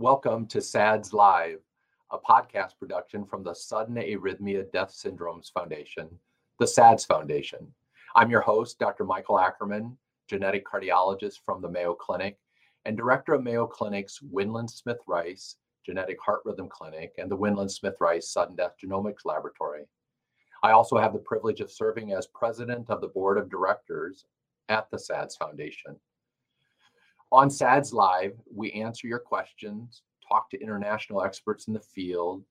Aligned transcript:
Welcome 0.00 0.46
to 0.46 0.60
SADS 0.60 1.12
Live, 1.12 1.58
a 2.12 2.18
podcast 2.18 2.78
production 2.78 3.24
from 3.24 3.42
the 3.42 3.52
Sudden 3.52 3.96
Arrhythmia 3.96 4.70
Death 4.70 4.90
Syndromes 4.90 5.52
Foundation, 5.52 6.08
the 6.60 6.68
SADS 6.68 7.04
Foundation. 7.04 7.66
I'm 8.14 8.30
your 8.30 8.42
host, 8.42 8.78
Dr. 8.78 9.02
Michael 9.02 9.40
Ackerman, 9.40 9.98
genetic 10.28 10.64
cardiologist 10.64 11.40
from 11.44 11.60
the 11.60 11.68
Mayo 11.68 11.94
Clinic 11.94 12.38
and 12.84 12.96
director 12.96 13.34
of 13.34 13.42
Mayo 13.42 13.66
Clinic's 13.66 14.20
Winland 14.32 14.70
Smith 14.70 15.00
Rice 15.08 15.56
Genetic 15.84 16.18
Heart 16.24 16.42
Rhythm 16.44 16.68
Clinic 16.68 17.14
and 17.18 17.28
the 17.28 17.36
Winland 17.36 17.72
Smith 17.72 17.96
Rice 17.98 18.30
Sudden 18.30 18.54
Death 18.54 18.76
Genomics 18.80 19.24
Laboratory. 19.24 19.82
I 20.62 20.70
also 20.70 20.96
have 20.96 21.12
the 21.12 21.18
privilege 21.18 21.60
of 21.60 21.72
serving 21.72 22.12
as 22.12 22.28
president 22.28 22.88
of 22.88 23.00
the 23.00 23.08
board 23.08 23.36
of 23.36 23.50
directors 23.50 24.26
at 24.68 24.88
the 24.92 24.98
SADS 25.00 25.34
Foundation. 25.34 25.96
On 27.30 27.50
SADS 27.50 27.92
Live, 27.92 28.32
we 28.50 28.72
answer 28.72 29.06
your 29.06 29.18
questions, 29.18 30.00
talk 30.26 30.48
to 30.50 30.58
international 30.60 31.22
experts 31.22 31.68
in 31.68 31.74
the 31.74 31.80
field, 31.80 32.42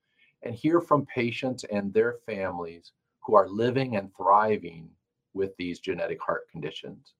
and 0.43 0.53
hear 0.53 0.79
from 0.79 1.07
patients 1.07 1.63
and 1.71 1.91
their 1.91 2.17
families 2.25 2.91
who 3.25 3.33
are 3.35 3.49
living 3.49 3.95
and 3.95 4.15
thriving 4.15 4.91
with 5.33 5.57
these 5.57 5.79
genetic 5.79 6.21
heart 6.21 6.47
conditions. 6.51 7.15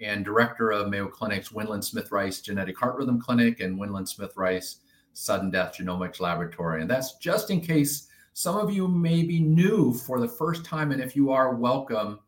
and 0.00 0.24
director 0.24 0.70
of 0.72 0.88
Mayo 0.88 1.06
Clinic's 1.06 1.50
Winland 1.50 1.84
Smith 1.84 2.10
Rice 2.10 2.40
Genetic 2.40 2.78
Heart 2.78 2.96
Rhythm 2.96 3.20
Clinic 3.20 3.60
and 3.60 3.78
Winland 3.78 4.08
Smith 4.08 4.32
Rice 4.36 4.78
Sudden 5.12 5.50
Death 5.50 5.76
Genomics 5.78 6.18
Laboratory. 6.18 6.80
And 6.80 6.88
that's 6.88 7.18
just 7.18 7.50
in 7.50 7.60
case 7.60 8.08
some 8.32 8.56
of 8.56 8.72
you 8.72 8.88
may 8.88 9.22
be 9.22 9.38
new 9.38 9.92
for 9.92 10.18
the 10.18 10.28
first 10.28 10.64
time. 10.64 10.92
And 10.92 11.02
if 11.02 11.14
you 11.14 11.30
are, 11.30 11.54
welcome 11.54 12.20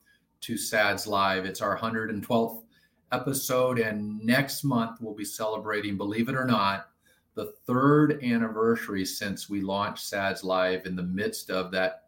to 0.43 0.59
SADS 0.59 1.07
Live. 1.07 1.47
It's 1.47 1.63
our 1.63 1.79
112th 1.79 2.65
episode. 3.13 3.79
And 3.79 4.25
next 4.25 4.65
month, 4.65 5.01
we'll 5.01 5.15
be 5.15 5.25
celebrating, 5.25 5.97
believe 5.97 6.29
it 6.29 6.35
or 6.35 6.45
not, 6.45 6.89
the 7.35 7.53
third 7.67 8.23
anniversary 8.25 9.05
since 9.05 9.49
we 9.49 9.61
launched 9.61 10.05
SADS 10.05 10.43
Live 10.43 10.87
in 10.87 10.97
the 10.97 11.03
midst 11.03 11.51
of 11.51 11.71
that, 11.71 12.05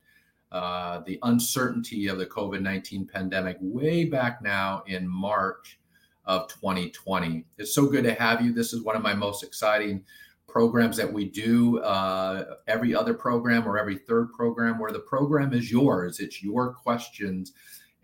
uh, 0.51 1.01
the 1.07 1.19
uncertainty 1.23 2.09
of 2.09 2.19
the 2.19 2.27
COVID 2.27 2.61
19 2.61 3.07
pandemic 3.07 3.57
way 3.61 4.05
back 4.05 4.43
now 4.43 4.83
in 4.87 5.07
March 5.07 5.79
of 6.25 6.49
2020. 6.49 7.45
It's 7.59 7.75
so 7.75 7.87
good 7.87 8.05
to 8.05 8.15
have 8.15 8.41
you. 8.41 8.53
This 8.53 8.73
is 8.73 8.83
one 8.83 8.97
of 8.97 9.03
my 9.03 9.15
most 9.15 9.43
exciting 9.43 10.05
programs 10.49 10.97
that 10.97 11.11
we 11.11 11.27
do 11.27 11.79
uh, 11.79 12.57
every 12.67 12.95
other 12.95 13.15
program 13.15 13.67
or 13.67 13.79
every 13.79 13.99
third 13.99 14.33
program 14.33 14.79
where 14.79 14.93
the 14.93 14.99
program 14.99 15.53
is 15.53 15.71
yours. 15.71 16.19
It's 16.19 16.43
your 16.43 16.73
questions 16.73 17.53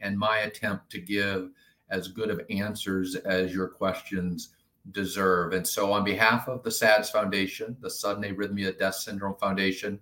and 0.01 0.19
my 0.19 0.39
attempt 0.39 0.91
to 0.91 1.01
give 1.01 1.51
as 1.91 2.09
good 2.09 2.31
of 2.31 2.41
answers 2.51 3.15
as 3.15 3.55
your 3.55 3.69
questions 3.69 4.51
deserve. 4.93 5.53
And 5.53 5.67
so, 5.67 5.93
on 5.93 6.05
behalf 6.05 6.49
of 6.49 6.63
the 6.63 6.71
SADS 6.71 7.11
Foundation, 7.11 7.77
the 7.81 7.91
Sudden 7.91 8.25
Arrhythmia 8.25 8.79
Death 8.79 8.97
Syndrome 8.97 9.37
Foundation, 9.37 9.99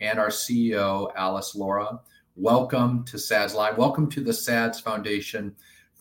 and 0.00 0.18
our 0.18 0.28
CEO, 0.28 1.12
Alice 1.16 1.54
Lara, 1.54 2.00
welcome 2.36 3.04
to 3.04 3.18
SADS 3.18 3.54
Live. 3.54 3.76
Welcome 3.76 4.08
to 4.10 4.22
the 4.22 4.32
SADS 4.32 4.80
Foundation 4.80 5.54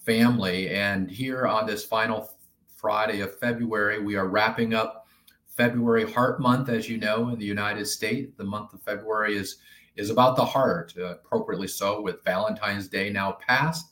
family. 0.06 0.70
And 0.70 1.10
here 1.10 1.48
on 1.48 1.66
this 1.66 1.84
final 1.84 2.32
Friday 2.78 3.22
of 3.22 3.38
February, 3.40 4.02
we 4.02 4.16
are 4.16 4.28
wrapping 4.28 4.74
up 4.74 5.08
February 5.48 6.10
Heart 6.10 6.40
Month, 6.40 6.70
as 6.70 6.88
you 6.88 6.98
know, 6.98 7.30
in 7.30 7.40
the 7.40 7.46
United 7.46 7.86
States. 7.86 8.32
The 8.38 8.44
month 8.44 8.74
of 8.74 8.82
February 8.82 9.36
is 9.38 9.58
is 9.96 10.10
about 10.10 10.38
the 10.38 10.46
heart, 10.46 10.94
uh, 10.98 11.16
appropriately 11.16 11.68
so, 11.68 12.02
with 12.02 12.24
Valentine's 12.24 12.88
Day 12.88 13.10
now 13.10 13.34
past 13.46 13.89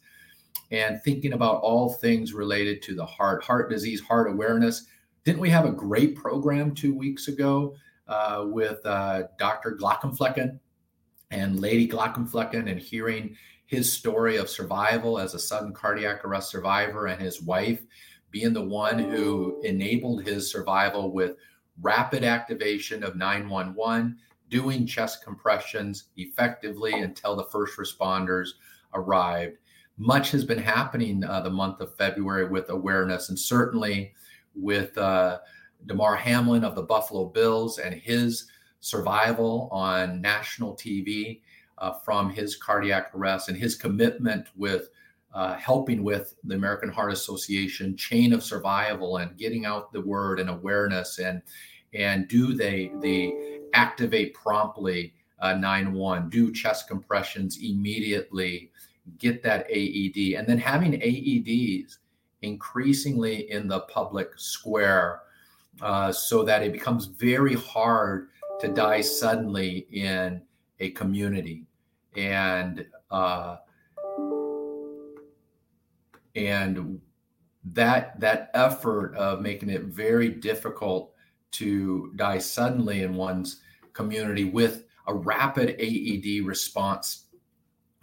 and 0.72 1.02
thinking 1.04 1.34
about 1.34 1.62
all 1.62 1.94
things 1.94 2.34
related 2.34 2.82
to 2.84 2.96
the 2.96 3.06
heart, 3.06 3.44
heart 3.44 3.70
disease, 3.70 4.02
heart 4.02 4.30
awareness. 4.30 4.86
Didn't 5.24 5.40
we 5.40 5.50
have 5.50 5.66
a 5.66 5.72
great 5.72 6.16
program 6.16 6.74
two 6.74 6.94
weeks 6.94 7.28
ago 7.28 7.76
uh, 8.08 8.46
with 8.48 8.86
uh, 8.86 9.24
Dr. 9.38 9.78
Glockenflecken 9.80 10.60
and 11.32 11.60
Lady 11.60 11.88
Glockenflecken 11.88 12.70
and 12.70 12.80
hearing 12.80 13.36
his 13.66 13.92
story 13.92 14.38
of 14.38 14.50
survival 14.50 15.20
as 15.20 15.34
a 15.34 15.40
sudden 15.40 15.74
cardiac 15.74 16.24
arrest 16.24 16.50
survivor 16.50 17.08
and 17.08 17.22
his 17.22 17.42
wife 17.42 17.82
being 18.32 18.54
the 18.54 18.62
one 18.62 19.00
who 19.00 19.62
enabled 19.64 20.24
his 20.24 20.52
survival 20.52 21.12
with 21.12 21.36
rapid 21.82 22.24
activation 22.24 23.04
of 23.04 23.16
911, 23.16 24.18
doing 24.50 24.86
chest 24.86 25.24
compressions 25.24 26.06
effectively 26.18 27.02
until 27.02 27.36
the 27.36 27.46
first 27.46 27.78
responders 27.78 28.50
arrived 28.94 29.58
much 29.98 30.32
has 30.32 30.46
been 30.46 30.60
happening 30.60 31.24
uh, 31.24 31.42
the 31.42 31.50
month 31.50 31.82
of 31.82 31.96
February 31.96 32.48
with 32.48 32.70
awareness, 32.70 33.30
and 33.30 33.38
certainly 33.38 34.14
with 34.56 34.98
uh, 34.98 35.40
Damar 35.86 36.16
Hamlin 36.16 36.64
of 36.64 36.76
the 36.76 36.84
Buffalo 36.84 37.26
Bills 37.26 37.80
and 37.80 37.94
his 37.94 38.48
survival 38.80 39.70
on 39.72 40.22
national 40.22 40.76
TV 40.76 41.42
uh, 41.80 41.92
from 41.92 42.30
his 42.30 42.56
cardiac 42.56 43.12
arrest 43.16 43.50
and 43.50 43.58
his 43.58 43.76
commitment 43.76 44.48
with 44.56 44.90
uh, 45.34 45.56
helping 45.56 46.04
with 46.04 46.36
the 46.46 46.56
American 46.56 46.90
Heart 46.90 47.12
Association 47.12 47.96
chain 47.96 48.34
of 48.34 48.44
survival 48.44 49.18
and 49.18 49.38
getting 49.38 49.66
out 49.66 49.92
the 49.92 50.02
word 50.02 50.40
and 50.40 50.50
awareness 50.50 51.20
and 51.20 51.42
and 51.94 52.28
do 52.28 52.54
they 52.54 52.92
they 53.02 53.60
activate 53.74 54.34
promptly 54.34 55.14
uh, 55.40 55.54
9-1 55.54 56.30
do 56.32 56.52
chest 56.52 56.88
compressions 56.88 57.60
immediately 57.62 58.72
get 59.18 59.44
that 59.44 59.66
AED. 59.70 60.36
And 60.38 60.48
then 60.48 60.58
having 60.58 60.94
AEDs 60.94 61.98
increasingly 62.42 63.50
in 63.52 63.68
the 63.68 63.82
public 63.82 64.30
square 64.38 65.22
uh, 65.82 66.12
so 66.12 66.44
that 66.44 66.64
it 66.64 66.72
becomes 66.72 67.06
very 67.06 67.56
hard 67.56 68.30
to 68.60 68.68
die 68.68 69.02
suddenly 69.02 69.88
in 69.92 70.42
a 70.80 70.90
community. 70.92 71.66
And 72.16 72.86
uh, 73.12 73.58
and 76.36 77.00
that 77.74 78.20
that 78.20 78.52
effort 78.54 79.16
of 79.16 79.42
making 79.42 79.70
it 79.70 79.84
very 79.84 80.30
difficult 80.30 81.14
to 81.52 82.12
die 82.16 82.38
suddenly 82.38 83.04
in 83.04 83.16
one's 83.16 83.62
community 83.94 84.46
with 84.46 84.86
a 85.08 85.14
rapid 85.14 85.76
AED 85.80 86.46
response 86.46 87.27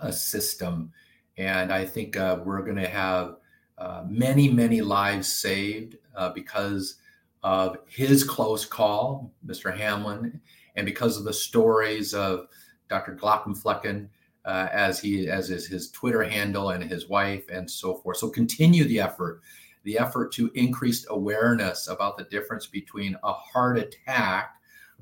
a 0.04 0.12
system. 0.12 0.92
And 1.36 1.72
I 1.72 1.84
think 1.84 2.16
uh, 2.16 2.38
we're 2.44 2.62
going 2.62 2.76
to 2.76 2.88
have 2.88 3.36
uh, 3.78 4.04
many, 4.08 4.48
many 4.48 4.80
lives 4.80 5.32
saved 5.32 5.96
uh, 6.16 6.30
because 6.30 6.96
of 7.42 7.78
his 7.86 8.24
close 8.24 8.64
call, 8.64 9.32
Mr. 9.46 9.76
Hamlin, 9.76 10.40
and 10.76 10.86
because 10.86 11.16
of 11.16 11.24
the 11.24 11.32
stories 11.32 12.14
of 12.14 12.46
Dr. 12.88 13.16
Glockenflecken, 13.16 14.08
uh, 14.44 14.68
as 14.72 15.00
he 15.00 15.28
as 15.28 15.50
is 15.50 15.66
his 15.66 15.90
Twitter 15.90 16.22
handle 16.22 16.70
and 16.70 16.84
his 16.84 17.08
wife 17.08 17.44
and 17.50 17.70
so 17.70 17.94
forth. 17.94 18.18
So 18.18 18.28
continue 18.28 18.84
the 18.84 19.00
effort, 19.00 19.40
the 19.84 19.98
effort 19.98 20.32
to 20.32 20.50
increase 20.54 21.06
awareness 21.08 21.88
about 21.88 22.18
the 22.18 22.24
difference 22.24 22.66
between 22.66 23.16
a 23.24 23.32
heart 23.32 23.78
attack 23.78 24.56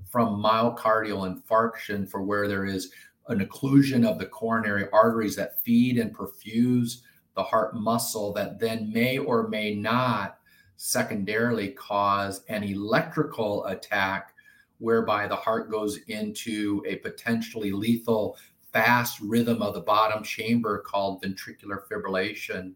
from 0.08 0.42
myocardial 0.42 1.26
infarction 1.28 2.08
for 2.08 2.22
where 2.22 2.46
there 2.46 2.64
is 2.64 2.92
an 3.28 3.40
occlusion 3.40 4.06
of 4.06 4.18
the 4.18 4.26
coronary 4.26 4.88
arteries 4.92 5.36
that 5.36 5.62
feed 5.62 5.98
and 5.98 6.14
perfuse 6.14 7.02
the 7.34 7.42
heart 7.42 7.74
muscle 7.74 8.32
that 8.32 8.58
then 8.58 8.92
may 8.92 9.18
or 9.18 9.48
may 9.48 9.74
not 9.74 10.38
secondarily 10.76 11.68
cause 11.68 12.42
an 12.48 12.62
electrical 12.62 13.64
attack 13.66 14.34
whereby 14.78 15.28
the 15.28 15.36
heart 15.36 15.70
goes 15.70 15.98
into 16.08 16.82
a 16.86 16.96
potentially 16.96 17.70
lethal 17.70 18.36
fast 18.72 19.20
rhythm 19.20 19.62
of 19.62 19.74
the 19.74 19.80
bottom 19.80 20.24
chamber 20.24 20.78
called 20.78 21.22
ventricular 21.22 21.86
fibrillation. 21.88 22.72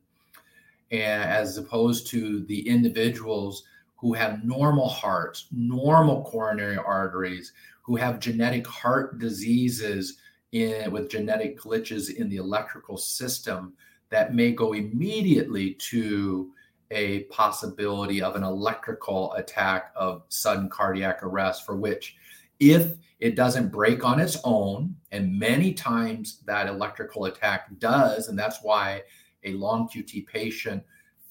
And 0.92 1.24
as 1.24 1.56
opposed 1.56 2.06
to 2.08 2.44
the 2.44 2.66
individuals 2.68 3.64
who 3.96 4.12
have 4.12 4.44
normal 4.44 4.88
hearts 4.88 5.48
normal 5.50 6.22
coronary 6.24 6.76
arteries 6.76 7.52
who 7.82 7.96
have 7.96 8.20
genetic 8.20 8.66
heart 8.66 9.18
diseases 9.18 10.18
in, 10.62 10.90
with 10.90 11.10
genetic 11.10 11.58
glitches 11.58 12.14
in 12.14 12.28
the 12.28 12.36
electrical 12.36 12.96
system 12.96 13.74
that 14.10 14.34
may 14.34 14.52
go 14.52 14.72
immediately 14.72 15.74
to 15.74 16.52
a 16.90 17.24
possibility 17.24 18.22
of 18.22 18.36
an 18.36 18.44
electrical 18.44 19.32
attack 19.34 19.92
of 19.96 20.22
sudden 20.28 20.68
cardiac 20.68 21.22
arrest, 21.22 21.66
for 21.66 21.76
which, 21.76 22.16
if 22.60 22.94
it 23.18 23.34
doesn't 23.34 23.72
break 23.72 24.04
on 24.04 24.20
its 24.20 24.38
own, 24.44 24.94
and 25.10 25.38
many 25.38 25.72
times 25.72 26.42
that 26.44 26.68
electrical 26.68 27.24
attack 27.24 27.66
does, 27.78 28.28
and 28.28 28.38
that's 28.38 28.62
why 28.62 29.02
a 29.44 29.52
long 29.52 29.88
QT 29.88 30.26
patient 30.26 30.82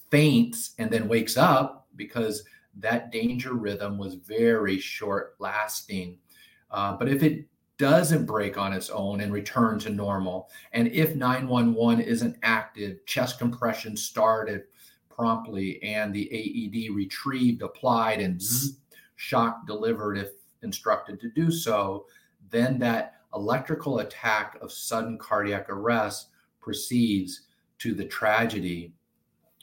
faints 0.09 0.71
and 0.77 0.89
then 0.91 1.07
wakes 1.07 1.37
up 1.37 1.87
because 1.95 2.43
that 2.77 3.11
danger 3.11 3.53
rhythm 3.53 3.97
was 3.97 4.15
very 4.15 4.79
short 4.79 5.35
lasting. 5.39 6.17
Uh, 6.71 6.93
but 6.97 7.07
if 7.07 7.23
it 7.23 7.45
doesn't 7.77 8.25
break 8.25 8.57
on 8.57 8.73
its 8.73 8.89
own 8.89 9.21
and 9.21 9.33
return 9.33 9.79
to 9.79 9.89
normal, 9.89 10.49
and 10.71 10.87
if 10.89 11.15
911 11.15 12.03
isn't 12.03 12.37
active, 12.43 13.05
chest 13.05 13.39
compression 13.39 13.97
started 13.97 14.63
promptly, 15.09 15.81
and 15.83 16.13
the 16.13 16.29
AED 16.31 16.95
retrieved, 16.95 17.61
applied, 17.61 18.19
and 18.19 18.35
mm-hmm. 18.35 18.43
zzz, 18.43 18.77
shock 19.15 19.65
delivered 19.65 20.17
if 20.17 20.29
instructed 20.61 21.19
to 21.21 21.29
do 21.29 21.51
so, 21.51 22.05
then 22.49 22.77
that 22.79 23.15
electrical 23.33 23.99
attack 23.99 24.57
of 24.61 24.71
sudden 24.71 25.17
cardiac 25.17 25.69
arrest 25.69 26.29
proceeds 26.61 27.41
to 27.79 27.93
the 27.93 28.05
tragedy 28.05 28.93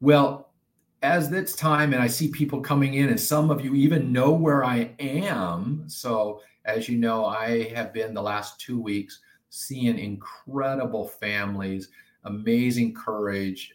Well, 0.00 0.52
as 1.02 1.30
it's 1.32 1.54
time 1.54 1.92
and 1.92 2.02
I 2.02 2.06
see 2.06 2.28
people 2.28 2.60
coming 2.60 2.94
in, 2.94 3.08
and 3.08 3.20
some 3.20 3.50
of 3.50 3.64
you 3.64 3.74
even 3.74 4.12
know 4.12 4.30
where 4.30 4.64
I 4.64 4.90
am. 4.98 5.84
So, 5.86 6.40
as 6.64 6.88
you 6.88 6.98
know, 6.98 7.24
I 7.24 7.68
have 7.74 7.92
been 7.92 8.14
the 8.14 8.22
last 8.22 8.60
two 8.60 8.80
weeks 8.80 9.20
seeing 9.50 9.98
incredible 9.98 11.08
families, 11.08 11.88
amazing 12.24 12.94
courage, 12.94 13.74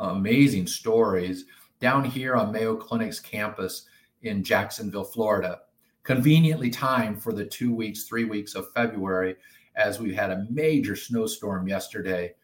amazing 0.00 0.66
stories 0.66 1.44
down 1.80 2.04
here 2.04 2.34
on 2.34 2.52
Mayo 2.52 2.76
Clinic's 2.76 3.20
campus 3.20 3.86
in 4.22 4.42
Jacksonville, 4.42 5.04
Florida. 5.04 5.60
Conveniently 6.04 6.70
timed 6.70 7.22
for 7.22 7.32
the 7.32 7.44
two 7.44 7.74
weeks, 7.74 8.04
three 8.04 8.24
weeks 8.24 8.54
of 8.54 8.72
February, 8.72 9.36
as 9.74 9.98
we 9.98 10.14
had 10.14 10.30
a 10.30 10.46
major 10.50 10.94
snowstorm 10.94 11.66
yesterday 11.66 12.34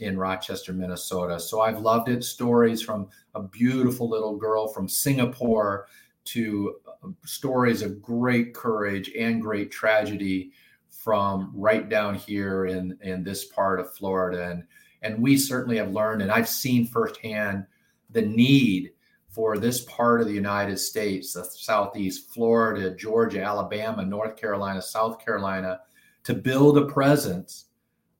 in 0.00 0.18
Rochester, 0.18 0.72
Minnesota. 0.72 1.40
So 1.40 1.62
I've 1.62 1.80
loved 1.80 2.08
it. 2.08 2.22
Stories 2.22 2.82
from 2.82 3.08
a 3.34 3.42
beautiful 3.42 4.08
little 4.08 4.36
girl 4.36 4.68
from 4.68 4.88
Singapore 4.88 5.88
to 6.26 6.76
uh, 6.86 7.08
stories 7.24 7.82
of 7.82 8.02
great 8.02 8.52
courage 8.52 9.10
and 9.18 9.40
great 9.40 9.70
tragedy 9.70 10.52
from 10.90 11.52
right 11.54 11.88
down 11.88 12.16
here 12.16 12.66
in, 12.66 12.98
in 13.00 13.24
this 13.24 13.46
part 13.46 13.80
of 13.80 13.94
Florida. 13.94 14.50
And, 14.50 14.64
and 15.02 15.22
we 15.22 15.38
certainly 15.38 15.78
have 15.78 15.92
learned, 15.92 16.20
and 16.20 16.30
I've 16.30 16.48
seen 16.48 16.86
firsthand 16.86 17.64
the 18.10 18.22
need 18.22 18.92
for 19.36 19.58
this 19.58 19.84
part 19.84 20.22
of 20.22 20.26
the 20.26 20.32
United 20.32 20.78
States, 20.78 21.34
the 21.34 21.44
Southeast, 21.44 22.32
Florida, 22.32 22.96
Georgia, 22.96 23.42
Alabama, 23.42 24.02
North 24.02 24.34
Carolina, 24.34 24.80
South 24.80 25.22
Carolina, 25.22 25.78
to 26.24 26.32
build 26.32 26.78
a 26.78 26.86
presence 26.86 27.66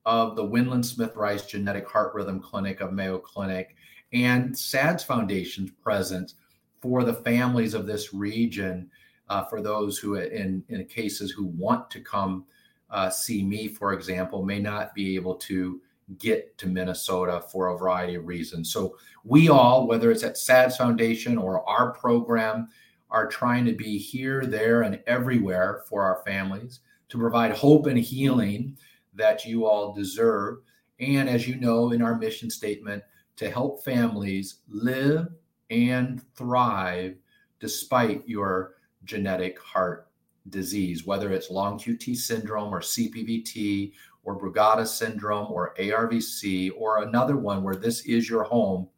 of 0.05 0.35
the 0.35 0.43
Winland 0.43 0.85
Smith 0.85 1.15
Rice 1.15 1.47
Genetic 1.47 1.89
Heart 1.89 2.13
Rhythm 2.13 2.39
Clinic 2.39 2.81
of 2.81 2.93
Mayo 2.93 3.17
Clinic 3.17 3.75
and 4.13 4.55
SADS 4.55 5.03
Foundation's 5.03 5.71
presence 5.81 6.35
for 6.83 7.03
the 7.03 7.15
families 7.15 7.73
of 7.73 7.87
this 7.87 8.13
region, 8.13 8.87
uh, 9.27 9.43
for 9.45 9.59
those 9.59 9.97
who, 9.97 10.17
in, 10.17 10.63
in 10.69 10.85
cases 10.85 11.31
who 11.31 11.45
want 11.45 11.89
to 11.89 11.99
come 11.99 12.45
uh, 12.91 13.09
see 13.09 13.43
me, 13.43 13.67
for 13.67 13.93
example, 13.93 14.45
may 14.45 14.59
not 14.59 14.93
be 14.93 15.15
able 15.15 15.33
to 15.33 15.81
get 16.17 16.57
to 16.57 16.67
Minnesota 16.67 17.43
for 17.51 17.67
a 17.67 17.77
variety 17.77 18.15
of 18.15 18.27
reasons. 18.27 18.71
So 18.71 18.97
we 19.23 19.49
all, 19.49 19.87
whether 19.87 20.09
it's 20.09 20.23
at 20.23 20.37
SADS 20.37 20.77
Foundation 20.77 21.37
or 21.37 21.67
our 21.67 21.91
program, 21.91 22.69
are 23.09 23.27
trying 23.27 23.65
to 23.65 23.73
be 23.73 23.97
here, 23.97 24.45
there, 24.45 24.83
and 24.83 25.01
everywhere 25.07 25.83
for 25.87 26.03
our 26.03 26.21
families 26.25 26.81
to 27.09 27.17
provide 27.17 27.51
hope 27.51 27.85
and 27.87 27.97
healing 27.97 28.77
that 29.13 29.45
you 29.45 29.65
all 29.65 29.93
deserve. 29.93 30.57
And 30.99 31.29
as 31.29 31.47
you 31.47 31.55
know 31.55 31.91
in 31.91 32.01
our 32.01 32.17
mission 32.17 32.49
statement, 32.49 33.03
to 33.37 33.49
help 33.49 33.83
families 33.83 34.61
live 34.67 35.27
and 35.69 36.21
thrive 36.35 37.15
despite 37.59 38.27
your 38.27 38.75
genetic 39.03 39.59
heart 39.59 40.09
disease, 40.49 41.05
whether 41.05 41.31
it's 41.31 41.49
long 41.49 41.77
QT 41.77 42.15
syndrome 42.15 42.73
or 42.73 42.81
CPVT 42.81 43.93
or 44.27 44.37
Brugada 44.37 44.85
syndrome 44.85 45.49
or 45.49 45.73
ARVC 45.79 46.71
or 46.77 47.01
another 47.01 47.37
one 47.37 47.63
where 47.63 47.77
this 47.77 48.05
is 48.05 48.29
your 48.29 48.43
home. 48.43 48.89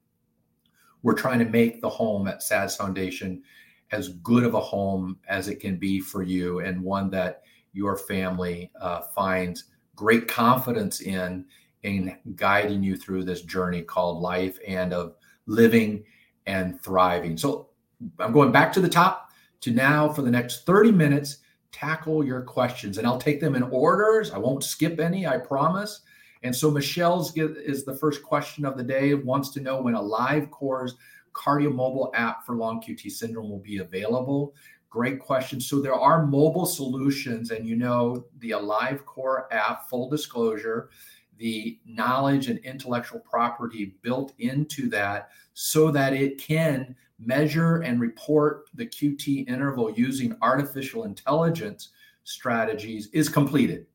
We're 1.04 1.14
trying 1.14 1.38
to 1.38 1.46
make 1.46 1.81
the 1.81 1.90
home 1.90 2.28
at 2.28 2.42
SADS 2.42 2.76
Foundation 2.76 3.44
as 3.92 4.10
good 4.10 4.44
of 4.44 4.56
a 4.56 4.60
home 4.60 5.20
as 5.28 5.48
it 5.48 5.60
can 5.60 5.78
be 5.78 6.00
for 6.00 6.24
you 6.24 6.62
and 6.62 6.81
one 6.81 7.12
that 7.12 7.44
your 7.74 7.96
family 7.96 8.72
uh, 8.81 9.02
finds 9.02 9.66
great 9.96 10.28
confidence 10.28 11.02
in 11.02 11.46
in 11.84 12.18
guiding 12.36 12.81
you 12.81 12.98
through 12.98 13.24
this 13.24 13.44
journey 13.44 13.84
called 13.84 14.22
life 14.22 14.58
and 14.68 14.94
of 14.94 15.16
living 15.46 16.04
and 16.48 16.81
thriving. 16.81 17.38
So 17.38 17.70
I'm 18.18 18.34
going 18.34 18.52
back 18.52 18.74
to 18.74 18.81
the 18.81 18.90
top 18.90 19.30
to 19.62 19.72
now 19.72 20.10
for 20.12 20.24
the 20.24 20.31
next 20.31 20.66
30 20.66 20.92
minutes 20.92 21.38
tackle 21.71 22.23
your 22.23 22.42
questions 22.42 22.97
and 22.97 23.06
I'll 23.06 23.19
take 23.19 23.40
them 23.40 23.56
in 23.56 23.64
orders. 23.64 24.31
I 24.31 24.38
won't 24.38 24.64
skip 24.64 24.99
any, 24.99 25.28
I 25.28 25.38
promise. 25.38 26.02
And 26.44 26.56
so 26.56 26.71
Michelle's 26.71 27.35
is 27.35 27.83
the 27.83 27.95
first 27.95 28.23
question 28.23 28.66
of 28.66 28.78
the 28.78 28.83
day. 28.83 29.14
Wants 29.14 29.49
to 29.52 29.61
know 29.61 29.81
when 29.81 29.95
a 29.95 30.02
live 30.02 30.49
AliveCor's 30.49 30.95
KardiaMobile 31.33 32.11
app 32.14 32.45
for 32.45 32.56
long 32.56 32.81
QT 32.81 33.11
syndrome 33.11 33.49
will 33.49 33.59
be 33.59 33.78
available. 33.78 34.56
Great 34.90 35.19
question. 35.19 35.61
So 35.61 35.81
there 35.81 35.94
are 35.94 36.26
mobile 36.26 36.66
solutions, 36.66 37.52
and 37.52 37.68
you 37.68 37.76
know 37.76 38.26
the 38.40 38.52
AliveCor 38.52 39.44
app, 39.52 39.88
full 39.90 40.09
disclosure, 40.09 40.90
the 41.38 41.80
knowledge 41.85 42.47
and 42.47 42.59
intellectual 42.59 43.19
property 43.19 43.95
built 44.02 44.33
into 44.40 44.90
that 44.90 45.30
so 45.54 45.92
that 45.92 46.14
it 46.14 46.38
can 46.38 46.95
measure 47.19 47.78
and 47.78 47.99
report 47.99 48.69
the 48.73 48.85
QT 48.85 49.47
interval 49.47 49.92
using 49.92 50.35
artificial 50.42 51.04
intelligence 51.04 51.90
strategies 52.23 53.07
is 53.07 53.30
completed. 53.30 53.85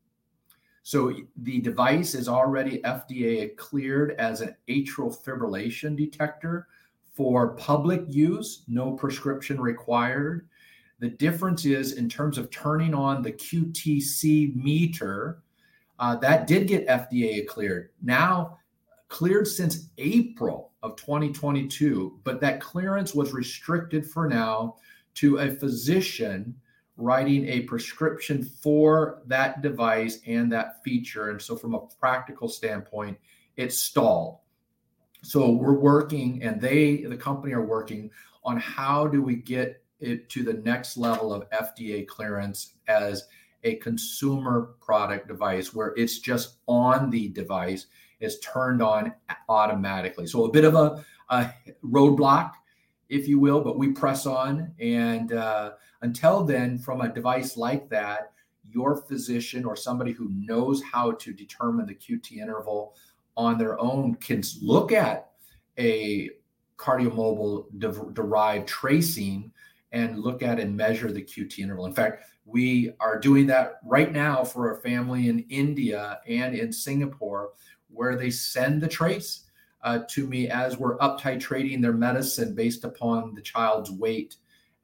So 0.83 1.15
the 1.39 1.61
device 1.61 2.15
is 2.15 2.29
already 2.29 2.83
FDA 2.83 3.57
cleared 3.57 4.13
as 4.13 4.43
an 4.43 4.55
atrial 4.69 5.17
fibrillation 5.17 5.97
detector 5.97 6.69
for 7.15 7.55
public 7.55 8.03
use, 8.09 8.65
no 8.69 8.93
prescription 8.93 9.61
required. 9.61 10.47
The 10.99 11.09
difference 11.09 11.65
is 11.65 11.93
in 11.93 12.09
terms 12.09 12.37
of 12.37 12.51
turning 12.51 12.93
on 12.93 13.23
the 13.23 13.33
QTC 13.33 14.55
meter, 14.57 15.43
uh, 15.99 16.17
that 16.17 16.47
did 16.47 16.67
get 16.67 16.87
FDA 16.89 17.47
cleared. 17.47 17.91
Now, 18.03 18.59
cleared 19.09 19.47
since 19.47 19.91
April 19.97 20.73
of 20.85 20.97
2022, 20.97 22.21
but 22.25 22.41
that 22.43 22.61
clearance 22.61 23.15
was 23.15 23.33
restricted 23.33 24.07
for 24.07 24.29
now 24.29 24.77
to 25.15 25.39
a 25.39 25.51
physician 25.51 26.55
writing 26.97 27.49
a 27.49 27.63
prescription 27.63 28.45
for 28.45 29.23
that 29.27 29.63
device 29.63 30.21
and 30.27 30.53
that 30.53 30.85
feature. 30.85 31.31
And 31.31 31.41
so, 31.41 31.57
from 31.57 31.75
a 31.75 31.81
practical 31.99 32.49
standpoint, 32.49 33.19
it's 33.57 33.79
stalled. 33.79 34.39
So, 35.23 35.51
we're 35.51 35.73
working, 35.73 36.43
and 36.43 36.61
they, 36.61 36.99
the 37.05 37.17
company, 37.17 37.55
are 37.55 37.65
working 37.65 38.11
on 38.45 38.59
how 38.59 39.07
do 39.07 39.23
we 39.23 39.37
get 39.37 39.83
it 40.01 40.29
to 40.29 40.43
the 40.43 40.53
next 40.53 40.99
level 40.99 41.33
of 41.33 41.49
FDA 41.51 42.07
clearance 42.07 42.75
as 42.89 43.27
a 43.65 43.77
consumer 43.77 44.75
product 44.83 45.29
device 45.29 45.73
where 45.73 45.95
it's 45.97 46.19
just 46.19 46.59
on 46.67 47.09
the 47.09 47.29
device, 47.29 47.87
it's 48.25 48.39
turned 48.41 48.83
on 48.83 49.13
automatically. 49.49 50.27
So 50.27 50.45
a 50.45 50.51
bit 50.51 50.65
of 50.65 50.75
a, 50.75 51.05
a 51.31 51.51
roadblock 51.85 52.53
if 53.09 53.29
you 53.29 53.39
will, 53.39 53.61
but 53.61 53.79
we 53.79 53.93
press 53.93 54.27
on. 54.27 54.73
And 54.81 55.33
uh, 55.33 55.73
until 56.03 56.45
then, 56.45 56.79
from 56.79 57.01
a 57.01 57.09
device 57.09 57.57
like 57.57 57.89
that, 57.91 58.33
your 58.69 58.97
physician 58.97 59.65
or 59.65 59.77
somebody 59.77 60.13
who 60.13 60.31
knows 60.31 60.83
how 60.83 61.13
to 61.13 61.33
determine 61.33 61.87
the 61.87 61.95
QT 61.95 62.39
interval 62.39 62.97
on 63.37 63.59
their 63.59 63.79
own 63.79 64.15
can 64.17 64.43
look 64.63 64.91
at 64.91 65.31
a 65.79 66.31
KardiaMobile 66.77 67.67
de- 67.79 68.13
derived 68.13 68.67
tracing 68.67 69.53
and 69.93 70.19
look 70.19 70.43
at 70.43 70.59
and 70.59 70.77
measure 70.77 71.13
the 71.13 71.23
QT 71.23 71.59
interval. 71.59 71.87
In 71.87 71.95
fact, 71.95 72.25
we 72.47 72.93
are 73.01 73.19
doing 73.19 73.47
that 73.47 73.75
right 73.85 74.13
now 74.13 74.45
for 74.45 74.73
a 74.73 74.81
family 74.81 75.29
in 75.29 75.47
India 75.51 76.19
and 76.27 76.55
in 76.55 76.73
Singapore, 76.73 77.51
where 77.95 78.17
they 78.17 78.31
send 78.31 78.83
the 78.83 78.89
trace 78.89 79.45
uh, 79.83 80.01
to 80.09 80.27
me 80.27 80.49
as 80.49 80.79
we're 80.79 81.01
up 81.01 81.21
titrating 81.21 81.81
their 81.81 81.93
medicine 81.93 82.55
based 82.55 82.85
upon 82.85 83.35
the 83.35 83.43
child's 83.43 83.91
weight 83.91 84.37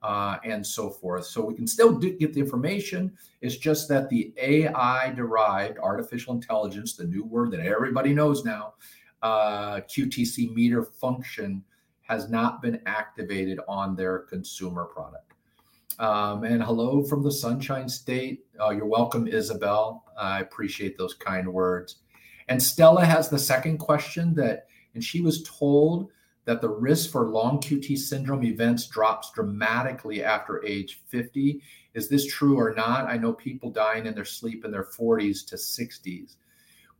uh, 0.03 0.39
and 0.45 0.67
so 0.67 0.91
forth. 0.91 1.27
So 1.27 1.45
we 1.45 1.55
can 1.55 1.67
still 1.67 1.99
do, 1.99 2.17
get 2.17 2.33
the 2.33 2.41
information. 2.41 3.13
It's 3.41 3.57
just 3.57 3.89
that 3.89 4.09
the 4.09 4.33
AI 4.41 5.13
derived 5.15 5.79
artificial 5.79 6.35
intelligence, 6.35 6.95
the 6.95 7.05
new 7.05 7.25
word 7.25 7.51
that 7.53 7.61
everybody 7.61 8.15
knows 8.15 8.45
now, 8.45 8.75
uh, 9.23 9.81
QTC 9.81 10.55
meter 10.55 10.83
function 10.83 11.63
has 12.03 12.29
not 12.29 12.61
been 12.63 12.81
activated 12.87 13.61
on 13.69 13.95
their 13.95 14.21
consumer 14.21 14.85
product. 14.85 15.33
Um, 15.99 16.45
and 16.45 16.63
hello 16.63 17.05
from 17.05 17.23
the 17.23 17.31
Sunshine 17.31 17.89
State. 17.89 18.47
Uh, 18.59 18.71
you're 18.71 18.87
welcome, 18.87 19.29
Isabel. 19.29 20.05
I 20.19 20.41
appreciate 20.41 20.97
those 20.97 21.13
kind 21.13 21.47
words. 21.47 21.97
And 22.51 22.61
Stella 22.61 23.05
has 23.05 23.29
the 23.29 23.39
second 23.39 23.79
question 23.79 24.35
that, 24.35 24.67
and 24.95 25.03
she 25.03 25.21
was 25.21 25.45
told 25.45 26.11
that 26.47 26.61
the 26.61 26.69
risk 26.69 27.11
for 27.11 27.29
long 27.29 27.61
QT 27.61 27.97
syndrome 27.97 28.43
events 28.43 28.89
drops 28.89 29.31
dramatically 29.31 30.25
after 30.25 30.65
age 30.67 31.01
50. 31.07 31.63
Is 31.95 32.09
this 32.09 32.27
true 32.27 32.59
or 32.59 32.75
not? 32.75 33.07
I 33.07 33.17
know 33.19 33.33
people 33.33 33.71
dying 33.71 34.07
in 34.07 34.17
their 34.17 34.25
sleep 34.25 34.65
in 34.65 34.73
their 34.73 34.89
40s 34.99 35.47
to 35.47 35.55
60s. 35.55 36.37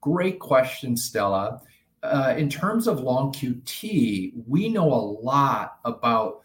Great 0.01 0.39
question, 0.39 0.97
Stella. 0.97 1.61
Uh, 2.05 2.33
in 2.39 2.49
terms 2.49 2.87
of 2.87 3.01
long 3.01 3.33
QT, 3.33 4.33
we 4.47 4.69
know 4.69 4.93
a 4.93 5.09
lot 5.21 5.81
about 5.85 6.43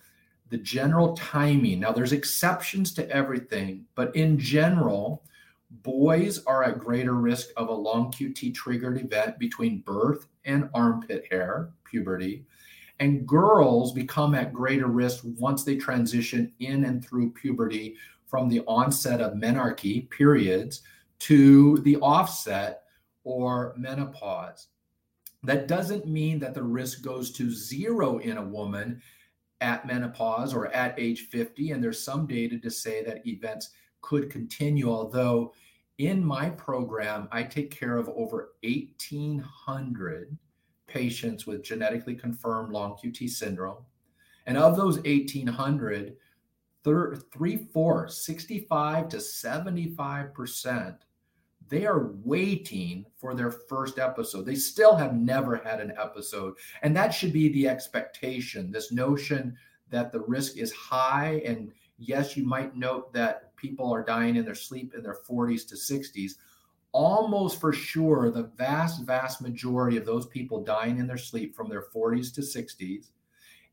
the 0.50 0.58
general 0.58 1.16
timing. 1.16 1.80
Now, 1.80 1.92
there's 1.92 2.12
exceptions 2.12 2.92
to 2.96 3.08
everything, 3.12 3.86
but 3.94 4.16
in 4.16 4.40
general, 4.40 5.24
boys 5.84 6.44
are 6.46 6.63
at 6.63 6.79
greater 6.79 7.13
risk 7.13 7.50
of 7.58 7.70
a 7.70 7.74
long 7.74 8.12
QT 8.12 8.53
triggered 8.53 9.00
event 9.00 9.39
between 9.39 9.82
birth 9.82 10.27
and 10.46 10.70
armpit 10.74 11.25
hair, 11.29 11.72
puberty. 11.84 12.46
And 13.00 13.27
girls 13.27 13.91
become 13.91 14.36
at 14.36 14.53
greater 14.53 14.88
risk 14.88 15.24
once 15.38 15.63
they 15.63 15.75
transition 15.75 16.53
in 16.60 16.86
and 16.86 17.05
through 17.05 17.34
puberty 17.34 17.98
from 18.25 18.50
the 18.50 18.62
onset 18.67 19.22
of 19.22 19.34
menarche 19.34 20.10
periods 20.10 20.82
to 21.20 21.77
the 21.79 21.98
offset 21.98 22.84
or 23.24 23.74
menopause. 23.77 24.67
That 25.44 25.67
doesn't 25.67 26.08
mean 26.08 26.39
that 26.39 26.53
the 26.53 26.63
risk 26.63 27.01
goes 27.01 27.32
to 27.34 27.51
zero 27.51 28.17
in 28.20 28.38
a 28.38 28.44
woman 28.44 29.01
at 29.62 29.86
menopause 29.86 30.53
or 30.53 30.67
at 30.67 31.00
age 31.00 31.27
50. 31.27 31.72
And 31.72 31.84
there's 31.84 32.03
some 32.03 32.27
data 32.27 32.58
to 32.60 32.72
say 32.72 33.03
that 33.03 33.25
events 33.27 33.72
could 34.01 34.29
continue, 34.29 34.89
although 34.89 35.53
in 35.98 36.24
my 36.24 36.50
program, 36.50 37.28
I 37.32 37.44
take 37.44 37.72
care 37.72 37.98
of 37.98 38.10
over 38.10 38.54
1,800 38.64 40.38
patients 40.88 41.48
with 41.48 41.64
genetically 41.64 42.16
confirmed 42.16 42.72
long 42.72 42.94
QT 42.94 43.30
syndrome. 43.30 43.84
And 44.46 44.58
of 44.58 44.75
those 44.75 44.98
1,800, 44.98 46.18
three 46.84 47.58
fourths, 47.74 48.25
65 48.25 49.10
to 49.10 49.18
75%, 49.18 50.98
they 51.68 51.86
are 51.86 52.12
waiting 52.24 53.06
for 53.18 53.34
their 53.34 53.50
first 53.50 53.98
episode. 53.98 54.46
They 54.46 54.56
still 54.56 54.96
have 54.96 55.16
never 55.16 55.56
had 55.56 55.82
an 55.82 55.94
episode. 56.00 56.56
And 56.84 56.96
that 56.96 57.14
should 57.14 57.34
be 57.34 57.50
the 57.50 57.68
expectation 57.68 58.72
this 58.72 58.92
notion 58.92 59.58
that 59.90 60.12
the 60.12 60.22
risk 60.22 60.58
is 60.58 60.72
high. 60.72 61.42
And 61.46 61.72
yes, 61.98 62.38
you 62.38 62.46
might 62.46 62.75
note 62.75 63.14
that 63.14 63.45
people 63.58 63.94
are 63.94 64.04
dying 64.04 64.36
in 64.36 64.46
their 64.46 64.56
sleep 64.56 64.94
in 64.96 65.04
their 65.04 65.18
40s 65.28 65.68
to 65.68 65.76
60s 65.76 66.34
almost 66.96 67.60
for 67.60 67.74
sure 67.74 68.32
the 68.32 68.44
vast, 68.56 69.04
vast 69.04 69.42
majority 69.42 69.98
of 69.98 70.06
those 70.06 70.28
people 70.28 70.64
dying 70.64 70.98
in 70.98 71.06
their 71.06 71.18
sleep 71.18 71.54
from 71.54 71.68
their 71.68 71.84
40s 71.94 72.34
to 72.34 72.40
60s, 72.40 73.10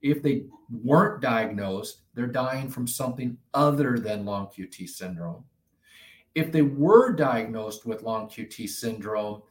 if 0.02 0.24
they 0.24 0.46
weren't 0.82 1.22
diagnosed, 1.22 2.00
they're 2.14 2.26
dying 2.26 2.68
from 2.68 2.88
something 2.88 3.38
other 3.54 3.96
than 3.96 4.24
long 4.24 4.48
QT 4.48 4.88
syndrome. 4.88 5.44
If 6.34 6.50
they 6.50 6.62
were 6.62 7.12
diagnosed 7.12 7.86
with 7.86 8.02
long 8.02 8.28
QT 8.28 8.68
syndrome, 8.68 9.42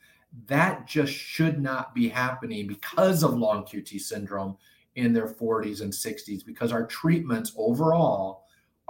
that 0.47 0.85
just 0.85 1.13
should 1.13 1.61
not 1.61 1.95
be 1.95 2.09
happening 2.09 2.67
because 2.67 3.23
of 3.23 3.37
long 3.37 3.63
QT 3.63 4.01
syndrome 4.01 4.57
in 4.95 5.13
their 5.13 5.27
40s 5.27 5.79
and 5.79 5.93
60s, 5.93 6.45
because 6.45 6.73
our 6.73 6.85
treatments 6.85 7.53
overall 7.55 8.40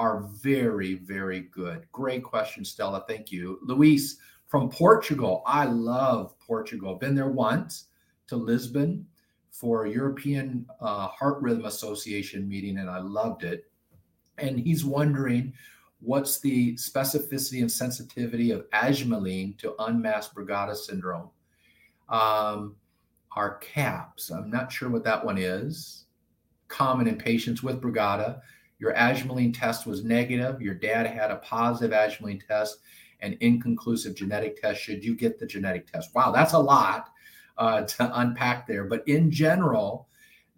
are 0.01 0.23
very, 0.41 0.95
very 0.95 1.41
good. 1.51 1.85
Great 1.91 2.23
question, 2.23 2.65
Stella. 2.65 3.05
Thank 3.07 3.31
you. 3.31 3.59
Luis, 3.61 4.17
from 4.47 4.67
Portugal. 4.67 5.43
I 5.45 5.65
love 5.65 6.33
Portugal. 6.39 6.95
Been 6.95 7.13
there 7.13 7.29
once 7.29 7.85
to 8.25 8.35
Lisbon 8.35 9.05
for 9.51 9.85
a 9.85 9.91
European 9.91 10.65
uh, 10.79 11.05
Heart 11.09 11.43
Rhythm 11.43 11.65
Association 11.65 12.49
meeting, 12.49 12.79
and 12.79 12.89
I 12.89 12.97
loved 12.97 13.43
it. 13.43 13.71
And 14.39 14.59
he's 14.59 14.83
wondering 14.83 15.53
what's 15.99 16.39
the 16.39 16.73
specificity 16.77 17.61
and 17.61 17.71
sensitivity 17.71 18.49
of 18.49 18.67
ajmaline 18.71 19.55
to 19.59 19.75
unmasked 19.83 20.33
Brugada 20.33 20.75
syndrome. 20.75 21.29
Um, 22.09 22.75
our 23.35 23.59
CAPS, 23.59 24.31
I'm 24.31 24.49
not 24.49 24.71
sure 24.71 24.89
what 24.89 25.03
that 25.03 25.23
one 25.23 25.37
is. 25.37 26.05
Common 26.69 27.07
in 27.07 27.17
patients 27.17 27.61
with 27.61 27.79
Brugada. 27.79 28.41
Your 28.81 28.93
ajmaline 28.95 29.57
test 29.57 29.87
was 29.87 30.03
negative. 30.03 30.61
Your 30.61 30.73
dad 30.73 31.07
had 31.07 31.31
a 31.31 31.37
positive 31.37 31.95
ajmaline 31.95 32.45
test 32.45 32.79
an 33.21 33.37
inconclusive 33.39 34.15
genetic 34.15 34.61
test 34.61 34.81
should 34.81 35.03
you 35.03 35.15
get 35.15 35.39
the 35.39 35.45
genetic 35.45 35.91
test. 35.91 36.13
Wow, 36.13 36.31
that's 36.31 36.53
a 36.53 36.59
lot 36.59 37.11
uh, 37.57 37.83
to 37.83 38.19
unpack 38.19 38.67
there. 38.67 38.85
But 38.85 39.07
in 39.07 39.31
general, 39.31 40.07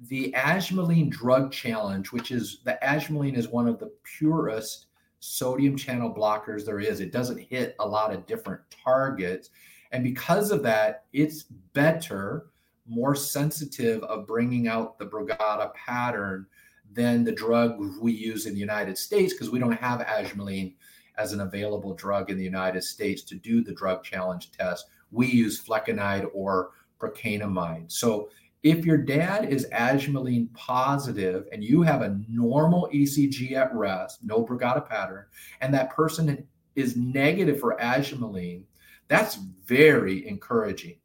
the 0.08 0.34
Ajmaline 0.38 1.10
drug 1.10 1.52
challenge, 1.52 2.12
which 2.12 2.32
is 2.32 2.60
the 2.64 2.78
Ajmaline 2.84 3.38
is 3.38 3.48
one 3.48 3.68
of 3.68 3.80
the 3.80 3.92
purest 4.04 4.88
sodium 5.20 5.78
channel 5.78 6.14
blockers 6.14 6.66
there 6.66 6.80
is. 6.80 7.00
It 7.00 7.12
doesn't 7.12 7.40
hit 7.40 7.76
a 7.80 7.88
lot 7.88 8.14
of 8.14 8.26
different 8.26 8.62
targets. 8.84 9.50
And 9.92 10.04
because 10.04 10.52
of 10.52 10.64
that, 10.64 11.06
it's 11.14 11.44
better, 11.74 12.48
more 12.88 13.16
sensitive 13.16 14.04
of 14.04 14.28
bringing 14.28 14.68
out 14.68 14.98
the 15.00 15.06
Brugada 15.06 15.74
pattern 15.74 16.46
than 16.94 17.24
the 17.24 17.32
drug 17.32 17.80
we 18.00 18.12
use 18.12 18.46
in 18.46 18.54
the 18.54 18.60
United 18.60 18.98
States 18.98 19.34
because 19.34 19.50
we 19.50 19.60
don't 19.60 19.72
have 19.74 20.02
Ajmaline 20.02 20.74
as 21.18 21.34
an 21.34 21.42
available 21.42 21.94
drug 21.94 22.30
in 22.30 22.38
the 22.38 22.44
United 22.44 22.84
States 22.84 23.22
to 23.24 23.36
do 23.36 23.64
the 23.64 23.74
drug 23.74 24.04
challenge 24.04 24.52
test. 24.52 24.88
We 25.12 25.28
use 25.28 25.64
flecainide 25.64 26.30
or 26.34 26.72
procainamide. 27.00 27.92
So 27.92 28.30
if 28.64 28.86
your 28.86 28.98
dad 28.98 29.52
is 29.52 29.68
ajmaline 29.74 30.52
positive 30.54 31.48
and 31.52 31.64
you 31.64 31.82
have 31.82 32.02
a 32.02 32.18
normal 32.30 32.90
ECG 32.94 33.54
at 33.54 33.76
rest, 33.76 34.20
no 34.24 34.44
Brugada 34.44 34.88
pattern, 34.88 35.26
and 35.60 35.74
that 35.74 35.94
person 35.94 36.48
is 36.76 36.96
negative 36.96 37.60
for 37.60 37.78
ajmaline, 37.78 38.64
that's 39.10 39.36
very 39.66 40.26
encouraging. 40.28 40.96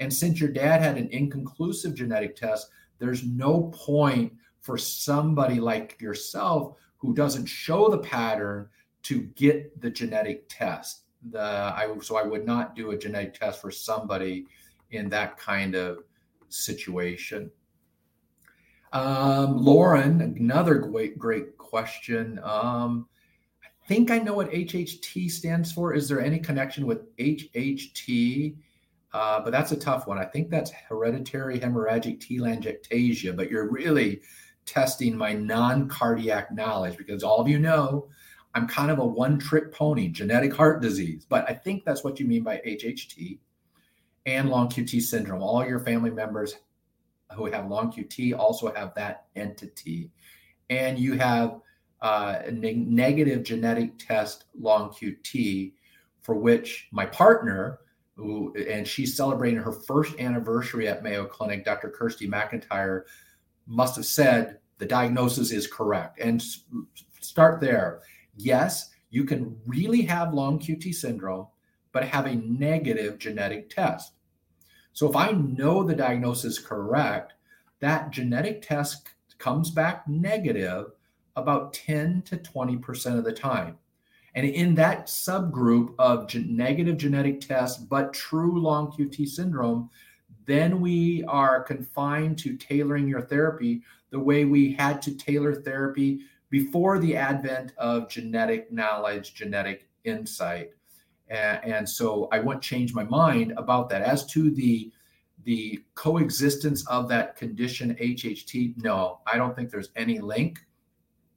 And 0.00 0.12
since 0.12 0.40
your 0.40 0.50
dad 0.50 0.80
had 0.80 0.96
an 0.96 1.08
inconclusive 1.10 1.94
genetic 1.94 2.36
test, 2.36 2.68
there's 2.98 3.22
no 3.22 3.64
point 3.74 4.32
for 4.60 4.76
somebody 4.78 5.60
like 5.60 6.00
yourself 6.00 6.76
who 6.98 7.14
doesn't 7.14 7.46
show 7.46 7.88
the 7.88 7.98
pattern 7.98 8.68
to 9.04 9.22
get 9.36 9.80
the 9.80 9.90
genetic 9.90 10.44
test. 10.48 11.02
The 11.30 11.40
I 11.40 11.88
so 12.02 12.16
I 12.16 12.22
would 12.22 12.44
not 12.44 12.76
do 12.76 12.90
a 12.90 12.98
genetic 12.98 13.34
test 13.34 13.60
for 13.60 13.70
somebody 13.70 14.46
in 14.90 15.08
that 15.10 15.36
kind 15.38 15.74
of 15.74 15.98
situation. 16.48 17.50
Um, 18.92 19.58
Lauren, 19.58 20.20
another 20.20 20.76
great 20.76 21.18
great 21.18 21.56
question. 21.58 22.40
Um, 22.42 23.08
I 23.64 23.88
think 23.88 24.10
I 24.10 24.18
know 24.18 24.34
what 24.34 24.50
HHT 24.50 25.30
stands 25.30 25.72
for. 25.72 25.94
Is 25.94 26.08
there 26.08 26.20
any 26.20 26.38
connection 26.38 26.86
with 26.86 27.14
HHT? 27.16 28.56
Uh, 29.12 29.40
but 29.40 29.50
that's 29.50 29.72
a 29.72 29.76
tough 29.76 30.06
one. 30.06 30.18
I 30.18 30.24
think 30.24 30.50
that's 30.50 30.70
hereditary 30.70 31.58
hemorrhagic 31.58 32.20
telangiectasia. 32.20 33.34
But 33.34 33.50
you're 33.50 33.70
really 33.70 34.20
testing 34.68 35.16
my 35.16 35.32
non-cardiac 35.32 36.52
knowledge 36.52 36.96
because 36.96 37.22
all 37.22 37.40
of 37.40 37.48
you 37.48 37.58
know 37.58 38.08
I'm 38.54 38.66
kind 38.66 38.90
of 38.90 38.98
a 38.98 39.06
one 39.06 39.38
trick 39.38 39.72
pony, 39.72 40.08
genetic 40.08 40.52
heart 40.52 40.82
disease. 40.82 41.26
But 41.28 41.48
I 41.48 41.54
think 41.54 41.84
that's 41.84 42.04
what 42.04 42.18
you 42.18 42.26
mean 42.26 42.42
by 42.42 42.60
HHT 42.66 43.38
and 44.26 44.48
long 44.48 44.68
QT 44.68 45.00
syndrome. 45.02 45.42
All 45.42 45.64
your 45.66 45.80
family 45.80 46.10
members 46.10 46.56
who 47.34 47.46
have 47.46 47.68
long 47.68 47.92
QT 47.92 48.36
also 48.38 48.72
have 48.74 48.94
that 48.94 49.26
entity. 49.36 50.10
And 50.70 50.98
you 50.98 51.14
have 51.18 51.60
uh, 52.00 52.40
a 52.46 52.50
ne- 52.50 52.74
negative 52.74 53.42
genetic 53.42 53.98
test 53.98 54.44
long 54.58 54.90
QT, 54.90 55.72
for 56.22 56.34
which 56.34 56.88
my 56.90 57.06
partner, 57.06 57.80
who, 58.16 58.54
and 58.68 58.86
she's 58.86 59.16
celebrating 59.16 59.60
her 59.60 59.72
first 59.72 60.18
anniversary 60.18 60.88
at 60.88 61.02
Mayo 61.02 61.26
Clinic, 61.26 61.64
Dr. 61.64 61.94
Ciorsti 61.98 62.28
MacIntyre, 62.28 63.06
must 63.68 63.94
have 63.96 64.06
said 64.06 64.58
the 64.78 64.86
diagnosis 64.86 65.52
is 65.52 65.66
correct. 65.66 66.18
And 66.18 66.42
start 67.20 67.60
there. 67.60 68.00
Yes, 68.36 68.90
you 69.10 69.24
can 69.24 69.56
really 69.66 70.02
have 70.02 70.34
long 70.34 70.58
QT 70.58 70.94
syndrome, 70.94 71.46
but 71.92 72.04
have 72.04 72.26
a 72.26 72.34
negative 72.34 73.18
genetic 73.18 73.70
test. 73.70 74.12
So 74.92 75.08
if 75.08 75.14
I 75.14 75.30
know 75.32 75.84
the 75.84 75.94
diagnosis 75.94 76.58
is 76.58 76.58
correct, 76.58 77.34
that 77.80 78.10
genetic 78.10 78.62
test 78.62 79.10
comes 79.38 79.70
back 79.70 80.08
negative 80.08 80.86
about 81.36 81.72
10 81.72 82.22
to 82.22 82.36
20% 82.36 83.18
of 83.18 83.24
the 83.24 83.32
time. 83.32 83.78
And 84.34 84.46
in 84.46 84.74
that 84.74 85.06
subgroup 85.06 85.94
of 85.98 86.32
negative 86.34 86.96
genetic 86.96 87.40
tests, 87.40 87.78
but 87.78 88.12
true 88.12 88.60
long 88.60 88.92
QT 88.92 89.26
syndrome, 89.26 89.90
then 90.48 90.80
we 90.80 91.22
are 91.24 91.62
confined 91.62 92.38
to 92.38 92.56
tailoring 92.56 93.06
your 93.06 93.20
therapy 93.20 93.82
the 94.08 94.18
way 94.18 94.46
we 94.46 94.72
had 94.72 95.02
to 95.02 95.14
tailor 95.14 95.54
therapy 95.54 96.20
before 96.48 96.98
the 96.98 97.14
advent 97.14 97.74
of 97.76 98.08
genetic 98.08 98.72
knowledge, 98.72 99.34
genetic 99.34 99.86
insight. 100.04 100.70
And, 101.28 101.62
and 101.64 101.88
so 101.88 102.30
I 102.32 102.38
won't 102.38 102.62
change 102.62 102.94
my 102.94 103.04
mind 103.04 103.52
about 103.58 103.90
that. 103.90 104.00
As 104.00 104.24
to 104.28 104.50
the 104.50 104.90
the 105.44 105.82
coexistence 105.94 106.86
of 106.88 107.08
that 107.08 107.36
condition 107.36 107.94
HHT, 108.00 108.82
no, 108.82 109.20
I 109.30 109.36
don't 109.36 109.54
think 109.54 109.70
there's 109.70 109.90
any 109.96 110.18
link. 110.18 110.60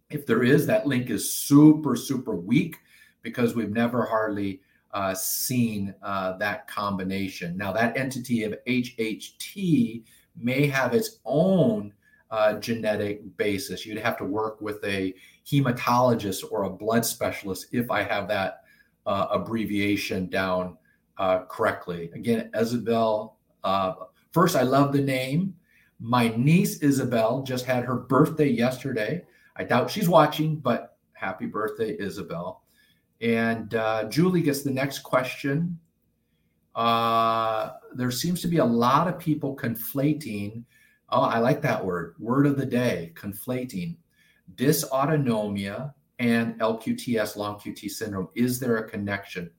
If 0.10 0.26
there 0.26 0.44
is, 0.44 0.66
that 0.68 0.88
link 0.88 1.10
is 1.10 1.34
super, 1.34 1.96
super 1.96 2.36
weak 2.36 2.78
because 3.22 3.56
we've 3.56 3.72
never 3.72 4.06
hardly 4.06 4.62
uh, 4.94 5.14
seen 5.14 5.94
uh, 6.02 6.38
that 6.38 6.68
combination. 6.68 7.58
Now, 7.58 7.72
that 7.74 7.98
entity 7.98 8.44
of 8.44 8.56
HHT 8.68 10.04
may 10.36 10.68
have 10.68 10.94
its 10.94 11.20
own 11.26 11.94
uh, 12.30 12.54
genetic 12.60 13.38
basis. 13.38 13.86
You'd 13.86 13.98
have 13.98 14.18
to 14.18 14.26
work 14.26 14.62
with 14.62 14.84
a 14.84 15.14
hematologist 15.46 16.44
or 16.50 16.64
a 16.64 16.70
blood 16.70 17.06
specialist 17.06 17.68
if 17.72 17.92
I 17.92 18.04
have 18.04 18.28
that 18.30 18.64
uh, 19.06 19.28
abbreviation 19.32 20.30
down 20.30 20.78
uh, 21.18 21.40
correctly. 21.46 22.10
Again, 22.14 22.50
Isabel. 22.58 23.38
Uh, 23.64 23.94
first, 24.32 24.56
I 24.56 24.64
love 24.64 24.94
the 24.94 25.02
name. 25.02 25.56
My 26.00 26.30
niece 26.36 26.80
Isabel 26.80 27.44
just 27.44 27.66
had 27.66 27.84
her 27.84 27.96
birthday 27.96 28.50
yesterday. 28.50 29.24
I 29.56 29.64
doubt 29.64 29.92
she's 29.92 30.10
watching, 30.10 30.56
but 30.56 30.98
happy 31.14 31.46
birthday, 31.46 31.96
Isabel. 32.00 32.61
And 33.22 33.76
uh, 33.76 34.06
Julie 34.06 34.42
gets 34.42 34.64
the 34.64 34.72
next 34.72 35.00
question. 35.00 35.80
Uh, 36.74 37.72
there 37.94 38.12
seems 38.12 38.42
to 38.42 38.48
be 38.48 38.58
a 38.58 38.66
lot 38.66 39.08
of 39.08 39.20
people 39.20 39.56
conflating. 39.56 40.64
Oh, 41.10 41.22
I 41.22 41.40
like 41.40 41.62
that 41.62 41.86
word. 41.86 42.16
Word 42.20 42.48
of 42.48 42.58
the 42.58 42.66
day 42.66 43.14
conflating 43.16 43.98
dysautonomia 44.56 45.94
and 46.20 46.60
LQTS, 46.60 47.36
long 47.36 47.56
QT 47.56 47.90
syndrome. 47.90 48.30
Is 48.36 48.60
there 48.60 48.78
a 48.78 48.90
connection? 48.90 49.50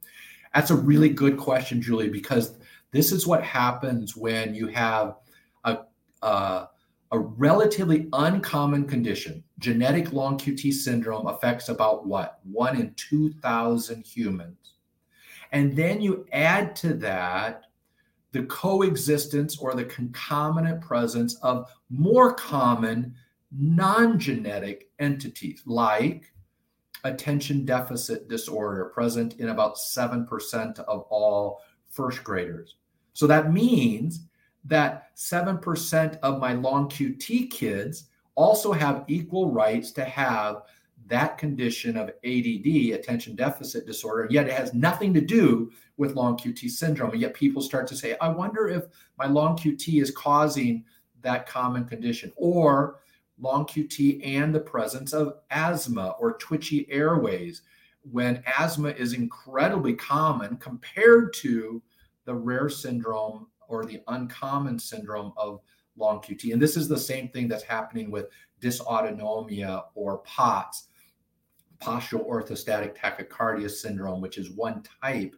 That's 0.54 0.71
a 0.71 0.76
really 0.76 1.09
good 1.09 1.37
question, 1.38 1.81
Julie, 1.81 2.11
because 2.11 2.57
this 2.90 3.11
is 3.11 3.26
what 3.26 3.42
happens 3.42 4.16
when 4.16 4.54
you 4.54 4.66
have 4.69 5.16
a, 5.64 5.78
a 6.23 6.69
a 7.12 7.19
relatively 7.19 8.09
uncommon 8.14 8.87
condition. 8.87 9.45
Genetic 9.59 10.12
long 10.12 10.38
QT 10.38 10.73
syndrome 10.73 11.26
affects 11.26 11.69
about 11.69 12.07
what? 12.07 12.40
One 12.42 12.81
in 12.81 12.95
2,000 12.95 14.04
humans. 14.04 14.75
And 15.52 15.76
then 15.76 16.00
you 16.00 16.26
add 16.33 16.75
to 16.76 16.95
that 16.95 17.65
the 18.32 18.45
coexistence 18.45 19.58
or 19.58 19.75
the 19.75 19.84
concomitant 19.84 20.80
presence 20.80 21.34
of 21.43 21.71
more 21.91 22.32
common 22.32 23.15
non 23.54 24.19
genetic 24.19 24.89
entities 24.99 25.63
like 25.67 26.32
attention 27.04 27.67
deficit 27.67 28.28
disorder, 28.28 28.86
present 28.95 29.34
in 29.39 29.50
about 29.50 29.76
7% 29.76 30.78
of 30.80 31.02
all 31.10 31.60
first 31.91 32.25
graders. 32.25 32.76
So 33.13 33.26
that 33.26 33.52
means 33.52 34.21
that 34.64 35.14
7% 35.16 36.18
of 36.20 36.40
my 36.40 36.52
long 36.52 36.88
QT 36.88 37.50
kids 37.50 38.04
also 38.34 38.72
have 38.72 39.04
equal 39.08 39.50
rights 39.50 39.90
to 39.92 40.04
have 40.04 40.62
that 41.08 41.36
condition 41.36 41.96
of 41.96 42.10
ADD, 42.25 42.94
attention 42.94 43.34
deficit 43.34 43.86
disorder, 43.86 44.28
yet 44.30 44.46
it 44.46 44.52
has 44.52 44.72
nothing 44.72 45.12
to 45.12 45.20
do 45.20 45.70
with 45.96 46.14
long 46.14 46.36
QT 46.38 46.70
syndrome. 46.70 47.10
And 47.10 47.20
yet 47.20 47.34
people 47.34 47.60
start 47.60 47.86
to 47.88 47.96
say, 47.96 48.16
I 48.20 48.28
wonder 48.28 48.68
if 48.68 48.84
my 49.18 49.26
long 49.26 49.56
QT 49.56 50.00
is 50.00 50.10
causing 50.10 50.84
that 51.20 51.46
common 51.46 51.84
condition, 51.84 52.32
or 52.36 53.00
long 53.38 53.66
QT 53.66 54.26
and 54.26 54.54
the 54.54 54.60
presence 54.60 55.12
of 55.12 55.34
asthma 55.50 56.14
or 56.18 56.38
twitchy 56.38 56.90
airways, 56.90 57.62
when 58.10 58.42
asthma 58.58 58.88
is 58.90 59.12
incredibly 59.12 59.94
common 59.94 60.56
compared 60.56 61.32
to 61.34 61.82
the 62.25 62.34
rare 62.34 62.68
syndrome 62.68 63.46
or 63.73 63.87
the 63.87 64.02
uncommon 64.08 64.78
syndrome 64.78 65.32
of 65.37 65.61
long 65.97 66.21
QT. 66.21 66.52
And 66.52 66.61
this 66.61 66.76
is 66.76 66.89
the 66.89 66.99
same 66.99 67.28
thing 67.30 67.49
that's 67.49 67.63
happening 67.63 68.11
with 68.11 68.26
dysautonomia 68.61 69.85
or 69.95 70.19
POTS, 70.19 70.89
postural 71.80 72.28
orthostatic 72.28 72.97
tachycardia 72.97 73.71
syndrome, 73.71 74.21
which 74.21 74.39
is 74.39 74.50
one 74.50 74.82
type 75.02 75.35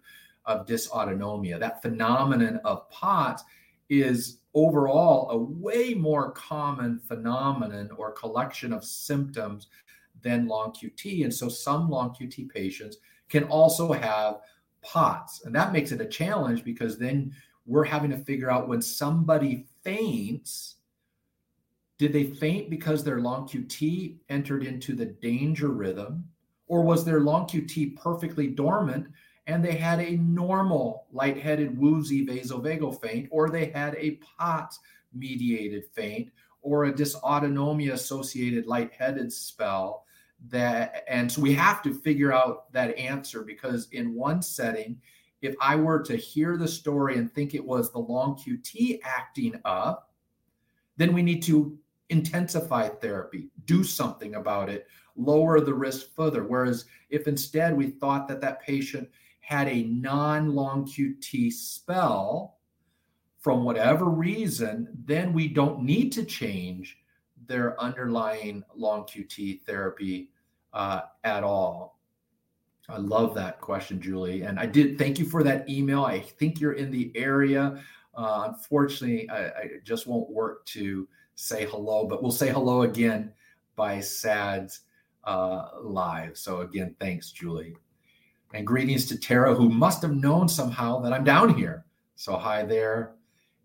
of 0.46 0.66
dysautonomia. 0.66 1.58
That 1.58 1.80
phenomenon 1.80 2.60
of 2.64 2.90
POTS 2.90 3.44
is 3.88 4.38
overall 4.52 5.30
a 5.30 5.38
way 5.38 5.94
more 5.94 6.32
common 6.32 6.98
phenomenon 6.98 7.90
or 7.96 8.12
collection 8.12 8.72
of 8.72 8.84
symptoms 8.84 9.68
than 10.22 10.46
long 10.48 10.72
QT. 10.72 11.24
And 11.24 11.32
so 11.32 11.48
some 11.48 11.88
long 11.88 12.10
QT 12.10 12.48
patients 12.50 12.96
can 13.28 13.44
also 13.44 13.92
have 13.92 14.40
POTS. 14.82 15.44
And 15.44 15.54
that 15.54 15.72
makes 15.72 15.92
it 15.92 16.00
a 16.00 16.06
challenge 16.06 16.64
because 16.64 16.98
then 16.98 17.32
we're 17.66 17.84
having 17.84 18.10
to 18.10 18.18
figure 18.18 18.50
out 18.50 18.68
when 18.68 18.82
somebody 18.82 19.66
faints, 19.82 20.76
did 21.98 22.12
they 22.12 22.24
faint 22.24 22.70
because 22.70 23.04
their 23.04 23.20
long 23.20 23.48
QT 23.48 24.16
entered 24.28 24.64
into 24.64 24.94
the 24.94 25.06
danger 25.06 25.68
rhythm, 25.68 26.24
or 26.66 26.82
was 26.82 27.04
their 27.04 27.20
long 27.20 27.46
QT 27.46 27.96
perfectly 27.96 28.48
dormant 28.48 29.06
and 29.46 29.62
they 29.62 29.74
had 29.74 30.00
a 30.00 30.16
normal 30.16 31.06
lightheaded, 31.12 31.76
woozy 31.78 32.26
vasovagal 32.26 33.00
faint, 33.00 33.28
or 33.30 33.50
they 33.50 33.66
had 33.66 33.94
a 33.96 34.12
POTS 34.38 34.80
mediated 35.12 35.84
faint, 35.92 36.30
or 36.62 36.86
a 36.86 36.92
dysautonomia 36.92 37.92
associated 37.92 38.66
lightheaded 38.66 39.32
spell? 39.32 40.06
That 40.48 41.04
and 41.08 41.30
so 41.30 41.40
we 41.40 41.54
have 41.54 41.82
to 41.82 41.94
figure 41.94 42.32
out 42.32 42.70
that 42.72 42.96
answer 42.98 43.42
because 43.42 43.88
in 43.92 44.14
one 44.14 44.42
setting 44.42 45.00
if 45.44 45.54
I 45.60 45.76
were 45.76 46.00
to 46.00 46.16
hear 46.16 46.56
the 46.56 46.68
story 46.68 47.18
and 47.18 47.32
think 47.32 47.54
it 47.54 47.64
was 47.64 47.92
the 47.92 47.98
long 47.98 48.36
QT 48.36 49.00
acting 49.04 49.60
up, 49.64 50.10
then 50.96 51.12
we 51.12 51.22
need 51.22 51.42
to 51.44 51.78
intensify 52.08 52.88
therapy, 52.88 53.48
do 53.66 53.84
something 53.84 54.36
about 54.36 54.68
it, 54.68 54.86
lower 55.16 55.60
the 55.60 55.74
risk 55.74 56.14
further. 56.14 56.44
Whereas 56.44 56.86
if 57.10 57.28
instead 57.28 57.76
we 57.76 57.90
thought 57.90 58.28
that 58.28 58.40
that 58.40 58.62
patient 58.62 59.08
had 59.40 59.68
a 59.68 59.84
non 59.84 60.54
long 60.54 60.86
QT 60.86 61.52
spell 61.52 62.58
from 63.38 63.64
whatever 63.64 64.06
reason, 64.06 64.88
then 65.04 65.32
we 65.32 65.48
don't 65.48 65.82
need 65.82 66.10
to 66.12 66.24
change 66.24 66.98
their 67.46 67.78
underlying 67.80 68.64
long 68.74 69.02
QT 69.02 69.62
therapy 69.62 70.30
uh, 70.72 71.02
at 71.24 71.44
all. 71.44 71.93
I 72.88 72.98
love 72.98 73.34
that 73.34 73.60
question, 73.60 74.00
Julie. 74.00 74.42
And 74.42 74.58
I 74.58 74.66
did 74.66 74.98
thank 74.98 75.18
you 75.18 75.24
for 75.24 75.42
that 75.42 75.68
email. 75.68 76.04
I 76.04 76.20
think 76.20 76.60
you're 76.60 76.74
in 76.74 76.90
the 76.90 77.10
area. 77.14 77.82
Uh, 78.14 78.50
unfortunately, 78.52 79.28
I, 79.30 79.46
I, 79.46 79.70
just 79.82 80.06
won't 80.06 80.30
work 80.30 80.64
to 80.66 81.08
say 81.34 81.66
hello, 81.66 82.06
but 82.06 82.22
we'll 82.22 82.30
say 82.30 82.50
hello 82.50 82.82
again 82.82 83.32
by 83.74 84.00
SADS 84.00 84.80
uh, 85.24 85.68
live. 85.82 86.36
So, 86.36 86.60
again, 86.60 86.94
thanks, 87.00 87.32
Julie. 87.32 87.74
And 88.52 88.66
greetings 88.66 89.06
to 89.06 89.18
Tara, 89.18 89.54
who 89.54 89.68
must 89.68 90.02
have 90.02 90.14
known 90.14 90.48
somehow 90.48 91.00
that 91.00 91.12
I'm 91.12 91.24
down 91.24 91.54
here. 91.56 91.86
So, 92.14 92.36
hi 92.36 92.62
there. 92.62 93.14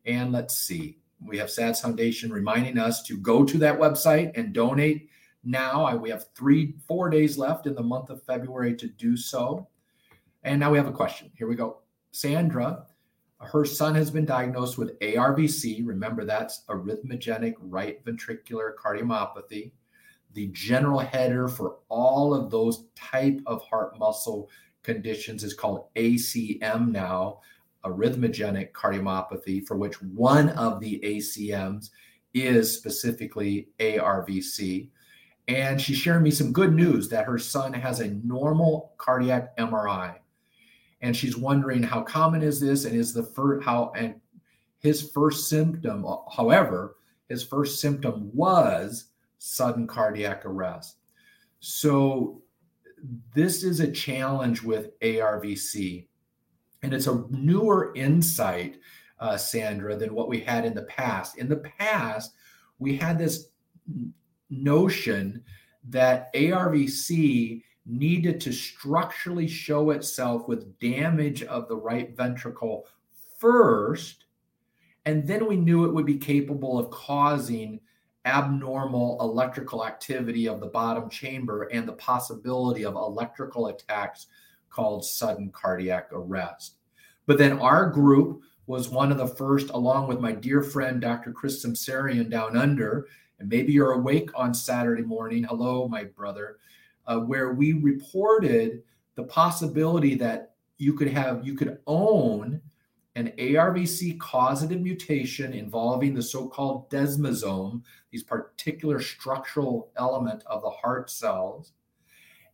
And 0.05 0.31
let's 0.31 0.57
see. 0.57 0.97
We 1.23 1.37
have 1.37 1.51
SADS 1.51 1.81
Foundation 1.81 2.31
reminding 2.31 2.79
us 2.79 3.03
to 3.03 3.17
go 3.17 3.43
to 3.43 3.57
that 3.59 3.77
website 3.77 4.31
and 4.35 4.53
donate 4.53 5.09
now. 5.49 5.83
I, 5.83 5.95
we 5.95 6.09
have 6.09 6.25
three, 6.35 6.75
four 6.87 7.09
days 7.09 7.37
left 7.37 7.65
in 7.65 7.75
the 7.75 7.83
month 7.83 8.09
of 8.09 8.23
February 8.23 8.75
to 8.75 8.87
do 8.87 9.17
so. 9.17 9.67
And 10.43 10.59
now 10.59 10.71
we 10.71 10.77
have 10.77 10.87
a 10.87 10.93
question. 10.93 11.31
Here 11.35 11.47
we 11.47 11.55
go. 11.55 11.79
Sandra, 12.11 12.85
Her 13.39 13.65
son 13.65 13.95
has 13.95 14.11
been 14.11 14.25
diagnosed 14.25 14.77
with 14.77 14.99
ARVC. 14.99 15.85
Remember, 15.85 16.25
that's 16.25 16.63
arrhythmogenic 16.69 17.55
right 17.59 18.03
ventricular 18.05 18.73
cardiomyopathy. 18.75 19.71
The 20.33 20.47
general 20.47 20.99
header 20.99 21.47
for 21.47 21.77
all 21.89 22.33
of 22.33 22.51
those 22.51 22.85
type 22.95 23.39
of 23.45 23.63
heart 23.63 23.97
muscle 23.97 24.49
conditions 24.83 25.43
is 25.43 25.53
called 25.53 25.87
ACM 25.95 26.91
now, 26.91 27.39
arrhythmogenic 27.85 28.71
cardiomyopathy, 28.71 29.65
for 29.65 29.77
which 29.77 30.01
one 30.01 30.49
of 30.49 30.79
the 30.79 30.99
ACMs 31.03 31.89
is 32.33 32.75
specifically 32.75 33.69
ARVC. 33.79 34.89
And 35.49 35.81
she's 35.81 35.97
sharing 35.97 36.21
me 36.21 36.29
some 36.29 36.53
good 36.53 36.75
news 36.75 37.09
that 37.09 37.25
her 37.25 37.39
son 37.39 37.73
has 37.73 38.01
a 38.01 38.09
normal 38.23 38.93
cardiac 38.99 39.57
MRI. 39.57 40.15
And 41.01 41.17
she's 41.17 41.35
wondering 41.35 41.81
how 41.81 42.03
common 42.03 42.43
is 42.43 42.59
this 42.59 42.85
and 42.85 42.95
is 42.95 43.13
the 43.13 43.23
first 43.23 43.65
how 43.65 43.91
and 43.95 44.21
his 44.77 45.09
first 45.09 45.49
symptom, 45.49 46.05
however, 46.31 46.97
his 47.29 47.43
first 47.43 47.81
symptom 47.81 48.29
was 48.31 49.05
sudden 49.39 49.87
cardiac 49.87 50.45
arrest. 50.45 50.97
So 51.61 52.43
this 53.33 53.63
is 53.63 53.79
a 53.79 53.91
challenge 53.91 54.61
with 54.61 54.97
ARVC. 54.99 56.05
And 56.83 56.93
it's 56.93 57.07
a 57.07 57.25
newer 57.31 57.91
insight, 57.95 58.77
uh, 59.19 59.35
Sandra, 59.35 59.95
than 59.95 60.13
what 60.13 60.29
we 60.29 60.41
had 60.41 60.63
in 60.63 60.75
the 60.75 60.83
past. 60.83 61.39
In 61.39 61.49
the 61.49 61.57
past, 61.57 62.33
we 62.77 62.95
had 62.95 63.17
this 63.17 63.47
notion 64.49 65.43
that 65.89 66.33
ARVC 66.33 67.63
needed 67.85 68.39
to 68.41 68.51
structurally 68.51 69.47
show 69.47 69.89
itself 69.91 70.47
with 70.47 70.77
damage 70.79 71.43
of 71.43 71.67
the 71.67 71.75
right 71.75 72.15
ventricle 72.15 72.87
first. 73.37 74.25
And 75.05 75.27
then 75.27 75.47
we 75.47 75.55
knew 75.55 75.85
it 75.85 75.93
would 75.93 76.05
be 76.05 76.17
capable 76.17 76.77
of 76.77 76.91
causing 76.91 77.79
abnormal 78.25 79.17
electrical 79.21 79.85
activity 79.85 80.47
of 80.47 80.59
the 80.59 80.67
bottom 80.67 81.09
chamber 81.09 81.63
and 81.63 81.87
the 81.87 81.93
possibility 81.93 82.85
of 82.85 82.95
electrical 82.95 83.67
attacks 83.67 84.27
called 84.69 85.05
sudden 85.05 85.49
cardiac 85.51 86.09
arrest. 86.11 86.75
But 87.25 87.37
then 87.37 87.59
our 87.59 87.89
group 87.89 88.41
was 88.67 88.89
one 88.89 89.11
of 89.11 89.17
the 89.17 89.27
first, 89.27 89.71
along 89.71 90.07
with 90.07 90.19
my 90.19 90.31
dear 90.31 90.61
friend 90.61 91.01
Dr. 91.01 91.31
Chris 91.31 91.65
Semsarian 91.65 92.29
down 92.29 92.55
under, 92.55 93.07
and 93.39 93.49
maybe 93.49 93.73
you're 93.73 93.93
awake 93.93 94.29
on 94.35 94.53
Saturday 94.53 95.03
morning. 95.03 95.43
Hello, 95.43 95.87
my 95.87 96.03
brother, 96.03 96.57
uh, 97.07 97.19
where 97.19 97.53
we 97.53 97.73
reported 97.73 98.83
the 99.15 99.23
possibility 99.23 100.15
that 100.15 100.53
you 100.77 100.93
could 100.93 101.09
have, 101.09 101.45
you 101.45 101.55
could 101.55 101.79
own 101.87 102.61
an 103.15 103.33
ARVC 103.37 104.19
causative 104.19 104.81
mutation 104.81 105.53
involving 105.53 106.13
the 106.13 106.21
so-called 106.21 106.89
desmosome, 106.89 107.81
these 108.11 108.23
particular 108.23 109.01
structural 109.01 109.91
element 109.97 110.43
of 110.45 110.61
the 110.61 110.69
heart 110.69 111.09
cells, 111.09 111.73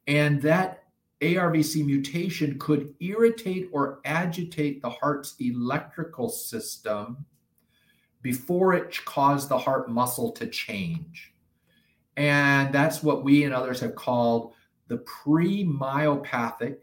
and 0.08 0.41
that 0.41 0.84
ARVC 1.21 1.86
mutation 1.86 2.58
could 2.60 2.93
irritate 3.00 3.69
or 3.71 4.00
agitate 4.06 4.82
the 4.82 4.89
heart's 4.89 5.36
electrical 5.39 6.30
system 6.30 7.26
before 8.25 8.73
it 8.73 9.05
caused 9.05 9.49
the 9.49 9.57
heart 9.57 9.88
muscle 9.88 10.31
to 10.31 10.47
change. 10.47 11.31
And 12.17 12.73
that's 12.73 13.03
what 13.03 13.23
we 13.23 13.43
and 13.43 13.53
others 13.53 13.79
have 13.81 13.93
called 13.93 14.53
the 14.88 14.97
pre-myopathic 14.97 16.77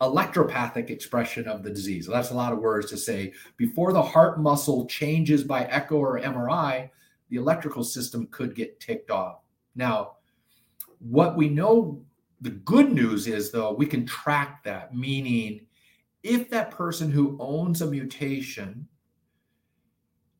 electropathic 0.00 0.90
expression 0.90 1.46
of 1.46 1.62
the 1.62 1.70
disease. 1.70 2.06
So 2.06 2.10
that's 2.10 2.32
a 2.32 2.34
lot 2.34 2.52
of 2.52 2.58
words 2.58 2.90
to 2.90 2.96
say. 2.96 3.32
Before 3.56 3.92
the 3.92 4.02
heart 4.02 4.40
muscle 4.40 4.86
changes 4.86 5.44
by 5.44 5.66
echo 5.66 5.98
or 5.98 6.18
MRI, 6.18 6.90
the 7.28 7.36
electrical 7.36 7.84
system 7.84 8.26
could 8.32 8.56
get 8.56 8.80
ticked 8.80 9.12
off. 9.12 9.42
Now, 9.76 10.14
what 10.98 11.36
we 11.36 11.48
know 11.48 12.02
the 12.40 12.50
good 12.50 12.90
news 12.90 13.28
is, 13.28 13.52
though, 13.52 13.72
we 13.72 13.86
can 13.86 14.04
track 14.04 14.64
that, 14.64 14.96
meaning 14.96 15.64
if 16.24 16.50
that 16.50 16.72
person 16.72 17.08
who 17.08 17.36
owns 17.38 17.82
a 17.82 17.86
mutation 17.86 18.88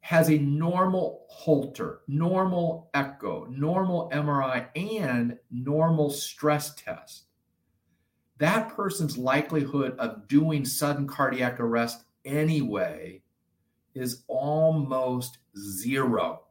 has 0.02 0.28
a 0.28 0.38
normal 0.38 1.24
Holter, 1.28 2.00
normal 2.08 2.90
echo, 2.92 3.46
normal 3.46 4.10
MRI, 4.12 4.66
and 4.76 5.38
normal 5.50 6.10
stress 6.10 6.74
test, 6.74 7.24
that 8.38 8.74
person's 8.74 9.16
likelihood 9.16 9.96
of 9.98 10.26
doing 10.26 10.64
sudden 10.64 11.06
cardiac 11.06 11.60
arrest 11.60 12.04
anyway 12.24 13.22
is 13.94 14.24
almost 14.26 15.38
zero. 15.56 16.42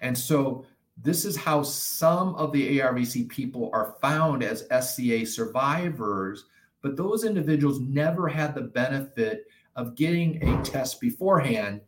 And 0.00 0.16
so 0.16 0.64
this 0.96 1.24
is 1.24 1.36
how 1.36 1.62
some 1.64 2.36
of 2.36 2.52
the 2.52 2.78
ARVC 2.78 3.28
people 3.28 3.70
are 3.72 3.96
found 4.00 4.44
as 4.44 4.68
SCA 4.70 5.26
survivors, 5.26 6.44
but 6.80 6.96
those 6.96 7.24
individuals 7.24 7.80
never 7.80 8.28
had 8.28 8.54
the 8.54 8.62
benefit 8.62 9.46
of 9.74 9.96
getting 9.96 10.40
a 10.46 10.62
test 10.62 11.00
beforehand 11.00 11.80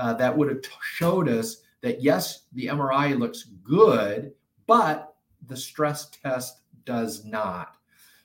uh, 0.00 0.14
that 0.14 0.36
would 0.36 0.48
have 0.48 0.62
t- 0.62 0.70
showed 0.82 1.28
us 1.28 1.58
that 1.82 2.02
yes, 2.02 2.46
the 2.54 2.66
MRI 2.66 3.18
looks 3.18 3.44
good, 3.62 4.32
but 4.66 5.14
the 5.46 5.56
stress 5.56 6.08
test 6.08 6.62
does 6.86 7.24
not. 7.24 7.76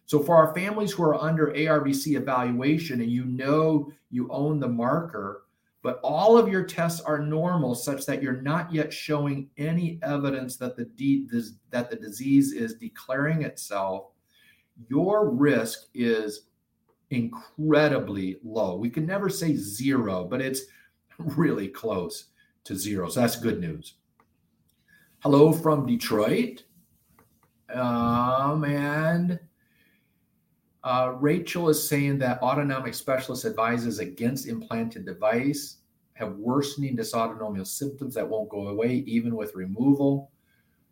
So, 0.05 0.23
for 0.23 0.35
our 0.35 0.53
families 0.55 0.91
who 0.91 1.03
are 1.03 1.21
under 1.21 1.47
ARVC 1.47 2.15
evaluation 2.15 3.01
and 3.01 3.11
you 3.11 3.25
know 3.25 3.91
you 4.09 4.29
own 4.31 4.59
the 4.59 4.69
marker, 4.69 5.43
but 5.81 5.99
all 6.01 6.37
of 6.37 6.47
your 6.47 6.63
tests 6.63 7.01
are 7.01 7.19
normal 7.19 7.75
such 7.75 8.05
that 8.05 8.23
you're 8.23 8.41
not 8.41 8.73
yet 8.73 8.93
showing 8.93 9.49
any 9.57 9.99
evidence 10.01 10.55
that 10.57 10.77
the, 10.77 10.85
de- 10.85 11.27
that 11.71 11.89
the 11.89 11.95
disease 11.95 12.53
is 12.53 12.75
declaring 12.75 13.43
itself 13.43 14.07
your 14.89 15.29
risk 15.29 15.87
is 15.93 16.47
incredibly 17.11 18.37
low 18.43 18.75
we 18.75 18.89
can 18.89 19.05
never 19.05 19.29
say 19.29 19.55
zero 19.55 20.25
but 20.25 20.41
it's 20.41 20.63
really 21.19 21.67
close 21.67 22.25
to 22.63 22.75
zero 22.75 23.09
so 23.09 23.19
that's 23.19 23.35
good 23.35 23.59
news 23.59 23.95
hello 25.19 25.51
from 25.51 25.85
detroit 25.85 26.63
um, 27.73 28.63
and 28.63 29.39
uh, 30.85 31.15
Rachel 31.19 31.67
is 31.69 31.89
saying 31.89 32.19
that 32.19 32.41
autonomic 32.43 32.93
specialist 32.93 33.43
advises 33.43 33.97
against 33.97 34.47
implanted 34.47 35.03
device, 35.03 35.77
have 36.13 36.35
worsening 36.35 36.95
dysautonomial 36.95 37.65
symptoms 37.65 38.13
that 38.13 38.29
won't 38.29 38.49
go 38.49 38.67
away 38.67 39.03
even 39.07 39.35
with 39.35 39.55
removal. 39.55 40.31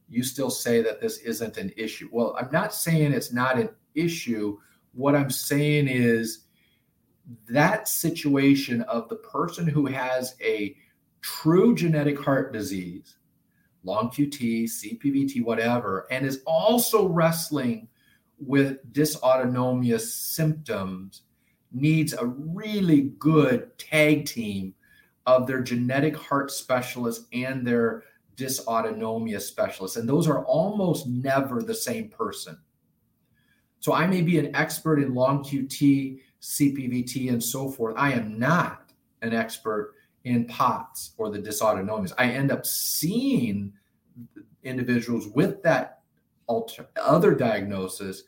You 0.09 0.23
still 0.23 0.49
say 0.49 0.81
that 0.81 0.99
this 0.99 1.19
isn't 1.19 1.57
an 1.57 1.71
issue. 1.77 2.09
Well, 2.11 2.35
I'm 2.39 2.49
not 2.51 2.73
saying 2.73 3.13
it's 3.13 3.31
not 3.31 3.59
an 3.59 3.69
issue. 3.93 4.57
What 4.93 5.15
I'm 5.15 5.29
saying 5.29 5.87
is 5.87 6.42
that 7.47 7.87
situation 7.87 8.81
of 8.83 9.09
the 9.09 9.15
person 9.15 9.67
who 9.67 9.85
has 9.85 10.35
a 10.41 10.75
true 11.21 11.75
genetic 11.75 12.19
heart 12.19 12.51
disease, 12.51 13.15
long 13.83 14.09
QT, 14.09 14.63
CPVT, 14.65 15.43
whatever, 15.43 16.05
and 16.11 16.25
is 16.25 16.41
also 16.45 17.07
wrestling 17.07 17.87
with 18.39 18.91
dysautonomia 18.93 19.99
symptoms 19.99 21.23
needs 21.71 22.13
a 22.13 22.25
really 22.25 23.13
good 23.17 23.77
tag 23.77 24.25
team 24.25 24.73
of 25.25 25.47
their 25.47 25.61
genetic 25.61 26.15
heart 26.15 26.51
specialist 26.51 27.27
and 27.33 27.65
their 27.65 28.03
dysautonomia 28.35 29.39
specialist. 29.41 29.97
And 29.97 30.07
those 30.07 30.27
are 30.27 30.45
almost 30.45 31.07
never 31.07 31.61
the 31.61 31.73
same 31.73 32.09
person. 32.09 32.57
So 33.79 33.93
I 33.93 34.07
may 34.07 34.21
be 34.21 34.39
an 34.39 34.55
expert 34.55 34.99
in 34.99 35.13
long 35.13 35.43
QT, 35.43 36.19
CPVT, 36.43 37.29
and 37.29 37.41
so 37.41 37.69
forth. 37.69 37.95
I 37.97 38.11
am 38.11 38.37
not 38.37 38.91
an 39.21 39.33
expert 39.33 39.93
in 40.25 40.45
POTS 40.45 41.13
or 41.17 41.29
the 41.29 41.39
dysautonomias. 41.39 42.11
I 42.17 42.25
end 42.25 42.51
up 42.51 42.65
seeing 42.65 43.71
individuals 44.63 45.27
with 45.29 45.63
that 45.63 46.01
alter, 46.47 46.85
other 46.97 47.33
diagnosis, 47.33 48.23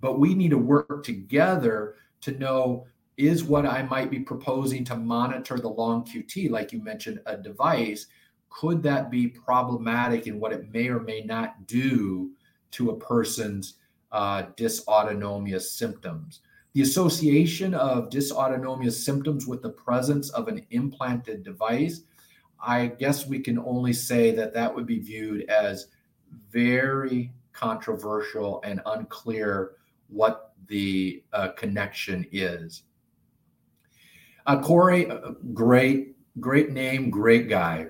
but 0.00 0.20
we 0.20 0.34
need 0.34 0.50
to 0.50 0.58
work 0.58 1.04
together 1.04 1.96
to 2.20 2.32
know 2.38 2.86
is 3.16 3.42
what 3.42 3.66
I 3.66 3.82
might 3.82 4.10
be 4.10 4.20
proposing 4.20 4.84
to 4.84 4.96
monitor 4.96 5.58
the 5.58 5.68
long 5.68 6.04
QT, 6.04 6.50
like 6.50 6.72
you 6.72 6.82
mentioned, 6.82 7.20
a 7.26 7.36
device, 7.36 8.06
could 8.50 8.82
that 8.84 9.10
be 9.10 9.26
problematic 9.26 10.26
in 10.26 10.38
what 10.38 10.52
it 10.52 10.72
may 10.72 10.88
or 10.88 11.00
may 11.00 11.22
not 11.22 11.66
do 11.66 12.30
to 12.72 12.90
a 12.90 12.96
person's 12.96 13.74
uh, 14.12 14.44
dysautonomia 14.56 15.60
symptoms? 15.60 16.40
The 16.76 16.82
association 16.82 17.72
of 17.72 18.10
dysautonomia 18.10 18.92
symptoms 18.92 19.46
with 19.46 19.62
the 19.62 19.70
presence 19.70 20.28
of 20.28 20.46
an 20.46 20.66
implanted 20.72 21.42
device, 21.42 22.02
I 22.60 22.88
guess 22.88 23.26
we 23.26 23.38
can 23.38 23.58
only 23.58 23.94
say 23.94 24.30
that 24.32 24.52
that 24.52 24.74
would 24.74 24.84
be 24.84 24.98
viewed 24.98 25.48
as 25.48 25.86
very 26.50 27.32
controversial 27.54 28.60
and 28.62 28.82
unclear 28.84 29.70
what 30.08 30.52
the 30.66 31.24
uh, 31.32 31.52
connection 31.52 32.26
is. 32.30 32.82
Uh, 34.44 34.60
Corey, 34.60 35.08
uh, 35.08 35.30
great, 35.54 36.14
great 36.40 36.72
name, 36.72 37.08
great 37.08 37.48
guy. 37.48 37.86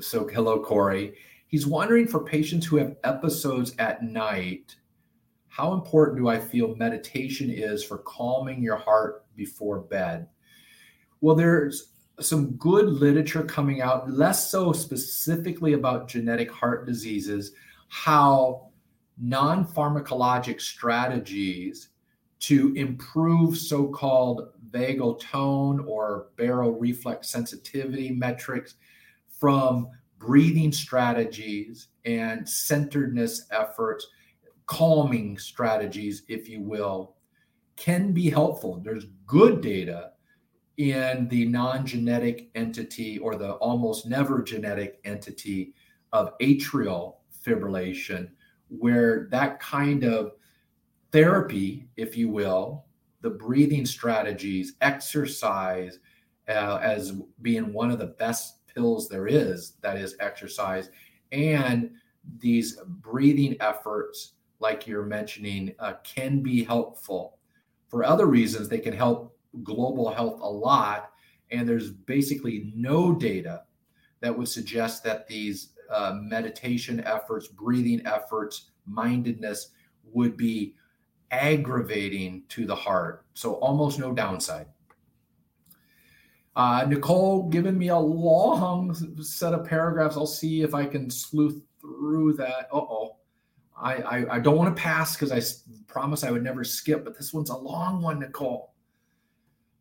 So, 0.00 0.26
hello, 0.26 0.62
Corey. 0.62 1.18
He's 1.48 1.66
wondering 1.66 2.08
for 2.08 2.24
patients 2.24 2.64
who 2.64 2.76
have 2.76 2.96
episodes 3.04 3.74
at 3.78 4.02
night, 4.02 4.76
how 5.52 5.74
important 5.74 6.16
do 6.16 6.28
I 6.28 6.40
feel 6.40 6.74
meditation 6.76 7.50
is 7.50 7.84
for 7.84 7.98
calming 7.98 8.62
your 8.62 8.78
heart 8.78 9.26
before 9.36 9.80
bed? 9.80 10.26
Well, 11.20 11.36
there's 11.36 11.92
some 12.20 12.52
good 12.52 12.86
literature 12.86 13.42
coming 13.42 13.82
out, 13.82 14.10
less 14.10 14.50
so 14.50 14.72
specifically 14.72 15.74
about 15.74 16.08
genetic 16.08 16.50
heart 16.50 16.86
diseases, 16.86 17.52
how 17.88 18.70
non 19.20 19.66
pharmacologic 19.66 20.58
strategies 20.58 21.90
to 22.40 22.72
improve 22.74 23.58
so 23.58 23.88
called 23.88 24.48
vagal 24.70 25.20
tone 25.20 25.84
or 25.86 26.28
baroreflex 26.38 27.26
sensitivity 27.26 28.10
metrics 28.10 28.76
from 29.28 29.90
breathing 30.18 30.72
strategies 30.72 31.88
and 32.06 32.48
centeredness 32.48 33.48
efforts, 33.50 34.06
calming 34.72 35.36
strategies, 35.36 36.22
if 36.28 36.48
you 36.48 36.58
will, 36.62 37.16
can 37.76 38.12
be 38.12 38.30
helpful. 38.30 38.80
There's 38.82 39.04
good 39.26 39.60
data 39.60 40.12
in 40.78 41.28
the 41.28 41.44
non 41.44 41.84
genetic 41.86 42.48
entity 42.54 43.18
or 43.18 43.36
the 43.36 43.52
almost 43.56 44.06
never 44.06 44.42
genetic 44.42 44.98
entity 45.04 45.74
of 46.14 46.32
atrial 46.38 47.16
fibrillation, 47.44 48.30
where 48.68 49.28
that 49.30 49.60
kind 49.60 50.04
of 50.04 50.32
therapy, 51.10 51.86
if 51.98 52.16
you 52.16 52.30
will, 52.30 52.86
the 53.20 53.28
breathing 53.28 53.84
strategies, 53.84 54.72
exercise 54.80 55.98
uh, 56.48 56.78
as 56.82 57.12
being 57.42 57.74
one 57.74 57.90
of 57.90 57.98
the 57.98 58.06
best 58.06 58.66
pills 58.66 59.06
there 59.06 59.26
is, 59.26 59.74
that 59.82 59.98
is 59.98 60.16
exercise, 60.18 60.88
and 61.30 61.90
these 62.38 62.78
breathing 63.02 63.54
efforts, 63.60 64.32
like 64.62 64.86
you're 64.86 65.04
mentioning, 65.04 65.74
uh, 65.80 65.94
can 66.04 66.40
be 66.40 66.62
helpful. 66.62 67.38
For 67.88 68.04
other 68.04 68.26
reasons, 68.26 68.68
they 68.68 68.78
can 68.78 68.94
help 68.94 69.36
global 69.62 70.10
health 70.10 70.40
a 70.40 70.48
lot. 70.48 71.10
And 71.50 71.68
there's 71.68 71.90
basically 71.90 72.72
no 72.74 73.12
data 73.12 73.64
that 74.20 74.36
would 74.36 74.48
suggest 74.48 75.04
that 75.04 75.26
these 75.26 75.74
uh, 75.90 76.14
meditation 76.14 77.02
efforts, 77.04 77.48
breathing 77.48 78.00
efforts, 78.06 78.70
mindedness 78.86 79.70
would 80.04 80.36
be 80.36 80.76
aggravating 81.30 82.44
to 82.48 82.64
the 82.64 82.74
heart. 82.74 83.26
So 83.34 83.54
almost 83.54 83.98
no 83.98 84.12
downside. 84.12 84.66
Uh, 86.54 86.84
Nicole 86.86 87.48
giving 87.48 87.76
me 87.76 87.88
a 87.88 87.98
long 87.98 88.94
set 89.22 89.54
of 89.54 89.66
paragraphs. 89.66 90.16
I'll 90.16 90.26
see 90.26 90.62
if 90.62 90.74
I 90.74 90.86
can 90.86 91.10
sleuth 91.10 91.60
through 91.80 92.34
that. 92.34 92.68
Uh 92.72 92.78
oh. 92.78 93.16
I, 93.82 93.94
I, 93.94 94.36
I, 94.36 94.38
don't 94.38 94.56
want 94.56 94.74
to 94.74 94.80
pass 94.80 95.16
because 95.16 95.32
I 95.32 95.42
promise 95.88 96.22
I 96.22 96.30
would 96.30 96.44
never 96.44 96.62
skip, 96.62 97.04
but 97.04 97.16
this 97.16 97.34
one's 97.34 97.50
a 97.50 97.56
long 97.56 98.00
one, 98.00 98.20
Nicole. 98.20 98.72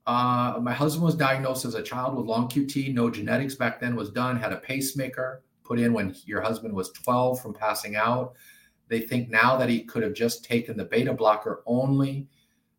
Uh, 0.08 0.58
my 0.62 0.74
husband 0.74 1.06
was 1.06 1.16
diagnosed 1.16 1.66
as 1.66 1.76
a 1.76 1.84
child 1.84 2.18
with 2.18 2.26
long 2.26 2.50
QT. 2.50 2.94
No 2.94 3.10
genetics 3.12 3.56
back 3.56 3.80
then 3.80 3.96
was 3.96 4.10
done. 4.10 4.38
Had 4.38 4.54
a 4.54 4.58
pacemaker 4.58 5.44
put 5.64 5.80
in 5.80 5.94
when 5.94 6.16
your 6.26 6.42
husband 6.42 6.74
was 6.74 6.92
12 6.92 7.42
from 7.42 7.54
passing 7.54 7.96
out. 7.96 8.34
They 8.88 9.02
think 9.02 9.30
now 9.30 9.56
that 9.56 9.70
he 9.70 9.84
could 9.84 10.04
have 10.04 10.14
just 10.14 10.44
taken 10.44 10.76
the 10.76 10.86
beta 10.86 11.14
blocker 11.14 11.62
only. 11.68 12.28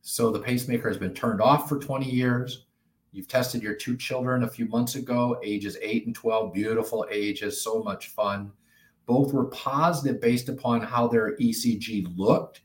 So 0.03 0.33
the 0.33 0.41
pacemaker 0.41 0.89
has 0.89 0.99
been 0.99 1.15
turned 1.15 1.41
off 1.41 1.69
for 1.69 1.79
20 1.79 2.11
years. 2.11 2.67
You've 3.13 3.29
tested 3.29 3.63
your 3.63 3.75
two 3.75 3.97
children 3.97 4.43
a 4.43 4.49
few 4.49 4.67
months 4.67 4.97
ago, 4.97 5.39
ages 5.45 5.79
8 5.81 6.07
and 6.07 6.15
12, 6.15 6.53
beautiful 6.53 7.07
ages, 7.11 7.63
so 7.63 7.83
much 7.83 8.09
fun. 8.09 8.51
Both 9.07 9.33
were 9.33 9.47
positive 9.47 10.21
based 10.21 10.49
upon 10.49 10.83
how 10.83 11.09
their 11.09 11.37
ECG 11.37 12.07
looked. 12.17 12.63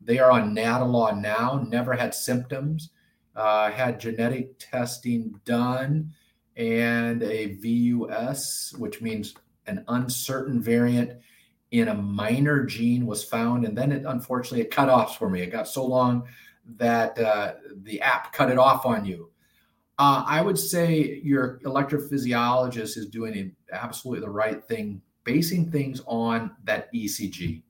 They 0.00 0.18
are 0.18 0.30
on 0.30 0.54
Nadolol 0.54 1.20
now, 1.20 1.64
never 1.68 1.94
had 1.94 2.14
symptoms, 2.14 2.90
uh, 3.34 3.70
had 3.70 4.00
genetic 4.00 4.58
testing 4.58 5.40
done, 5.44 6.12
and 6.56 7.22
a 7.22 7.56
VUS, 7.56 8.74
which 8.78 9.02
means 9.02 9.34
an 9.66 9.84
uncertain 9.88 10.60
variant 10.60 11.20
in 11.72 11.88
a 11.88 11.94
minor 11.94 12.64
gene 12.64 13.06
was 13.06 13.24
found, 13.24 13.64
and 13.64 13.76
then 13.76 13.92
it 13.92 14.04
unfortunately 14.06 14.60
it 14.60 14.70
cut 14.70 14.88
off 14.88 15.18
for 15.18 15.28
me. 15.28 15.42
It 15.42 15.50
got 15.50 15.68
so 15.68 15.84
long 15.84 16.26
that 16.76 17.18
uh, 17.18 17.54
the 17.82 18.00
app 18.00 18.32
cut 18.32 18.50
it 18.50 18.58
off 18.58 18.86
on 18.86 19.04
you. 19.04 19.30
Uh, 19.98 20.24
I 20.26 20.42
would 20.42 20.58
say 20.58 21.20
your 21.22 21.58
electrophysiologist 21.64 22.96
is 22.96 23.08
doing 23.08 23.54
absolutely 23.72 24.20
the 24.20 24.30
right 24.30 24.62
thing, 24.64 25.00
basing 25.26 25.70
things 25.70 26.00
on 26.06 26.52
that 26.64 26.90
ECG. 26.94 27.60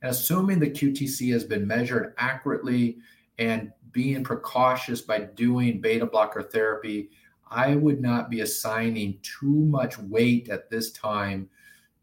And 0.00 0.10
assuming 0.10 0.60
the 0.60 0.70
QTC 0.70 1.32
has 1.32 1.44
been 1.44 1.66
measured 1.66 2.14
accurately 2.16 2.98
and 3.38 3.72
being 3.92 4.24
precautious 4.24 5.00
by 5.02 5.20
doing 5.20 5.80
beta 5.80 6.06
blocker 6.06 6.42
therapy, 6.42 7.10
I 7.50 7.74
would 7.74 8.00
not 8.00 8.30
be 8.30 8.40
assigning 8.40 9.18
too 9.22 9.50
much 9.50 9.98
weight 9.98 10.48
at 10.48 10.70
this 10.70 10.92
time 10.92 11.50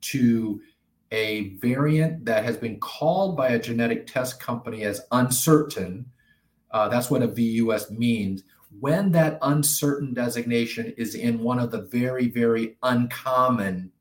to 0.02 0.62
a 1.12 1.50
variant 1.58 2.26
that 2.26 2.44
has 2.44 2.58
been 2.58 2.80
called 2.80 3.38
by 3.38 3.50
a 3.50 3.60
genetic 3.60 4.08
test 4.08 4.40
company 4.40 4.84
as 4.84 5.02
uncertain. 5.12 6.06
Uh, 6.72 6.90
that's 6.90 7.10
what 7.10 7.22
a 7.22 7.28
VUS 7.28 7.92
means. 7.92 8.44
When 8.80 9.12
that 9.12 9.38
uncertain 9.44 10.14
designation 10.14 10.94
is 10.98 11.14
in 11.14 11.40
one 11.40 11.60
of 11.60 11.72
the 11.72 11.84
very, 11.84 12.28
very 12.28 12.76
uncommon 12.82 13.92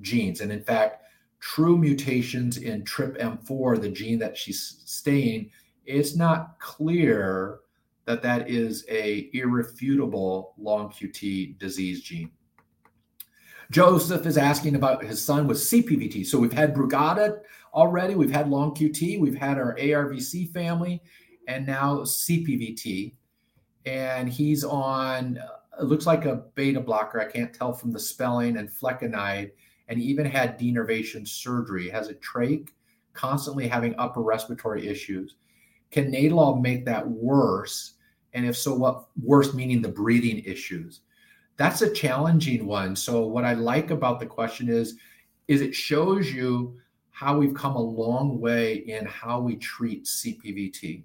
genes. 0.00 0.40
And 0.40 0.52
in 0.52 0.62
fact, 0.62 1.02
true 1.40 1.76
mutations 1.76 2.58
in 2.58 2.82
TRPM4, 2.84 3.80
the 3.80 3.88
gene 3.88 4.18
that 4.18 4.36
she's 4.36 4.82
staying, 4.84 5.50
it's 5.84 6.16
not 6.16 6.58
clear 6.58 7.60
that 8.06 8.22
that 8.22 8.48
is 8.48 8.84
a 8.88 9.30
irrefutable 9.32 10.54
long 10.58 10.88
QT 10.90 11.58
disease 11.58 12.02
gene. 12.02 12.30
Joseph 13.70 14.26
is 14.26 14.38
asking 14.38 14.76
about 14.76 15.04
his 15.04 15.22
son 15.22 15.46
with 15.46 15.58
CPVT. 15.58 16.24
So 16.24 16.38
we've 16.38 16.52
had 16.52 16.74
Brugada 16.74 17.40
already, 17.74 18.14
we've 18.14 18.30
had 18.30 18.48
long 18.48 18.74
QT, 18.74 19.20
we've 19.20 19.36
had 19.36 19.58
our 19.58 19.74
ARVC 19.76 20.52
family, 20.52 21.02
and 21.48 21.66
now 21.66 21.98
CPVT. 21.98 23.14
And 23.84 24.28
he's 24.28 24.62
on, 24.62 25.38
it 25.80 25.84
looks 25.84 26.06
like 26.06 26.24
a 26.24 26.44
beta 26.54 26.80
blocker. 26.80 27.20
I 27.20 27.30
can't 27.30 27.52
tell 27.52 27.72
from 27.72 27.92
the 27.92 28.00
spelling, 28.00 28.56
and 28.56 28.70
flecainide, 28.70 29.50
and 29.88 30.00
even 30.00 30.26
had 30.26 30.58
denervation 30.58 31.26
surgery. 31.26 31.88
Has 31.88 32.08
a 32.08 32.14
trach, 32.14 32.68
constantly 33.12 33.68
having 33.68 33.94
upper 33.98 34.22
respiratory 34.22 34.86
issues. 34.88 35.36
Can 35.90 36.10
Nadolol 36.10 36.60
make 36.60 36.84
that 36.84 37.08
worse? 37.08 37.94
And 38.34 38.44
if 38.44 38.56
so, 38.56 38.74
what 38.74 39.06
worse 39.22 39.54
meaning 39.54 39.80
the 39.80 39.88
breathing 39.88 40.42
issues? 40.44 41.00
that's 41.56 41.82
a 41.82 41.92
challenging 41.92 42.66
one. 42.66 42.94
So 42.94 43.26
what 43.26 43.44
I 43.44 43.54
like 43.54 43.90
about 43.90 44.20
the 44.20 44.26
question 44.26 44.68
is, 44.68 44.96
is 45.48 45.60
it 45.60 45.74
shows 45.74 46.32
you 46.32 46.78
how 47.10 47.38
we've 47.38 47.54
come 47.54 47.76
a 47.76 47.80
long 47.80 48.40
way 48.40 48.74
in 48.74 49.06
how 49.06 49.40
we 49.40 49.56
treat 49.56 50.04
CPVT. 50.04 51.04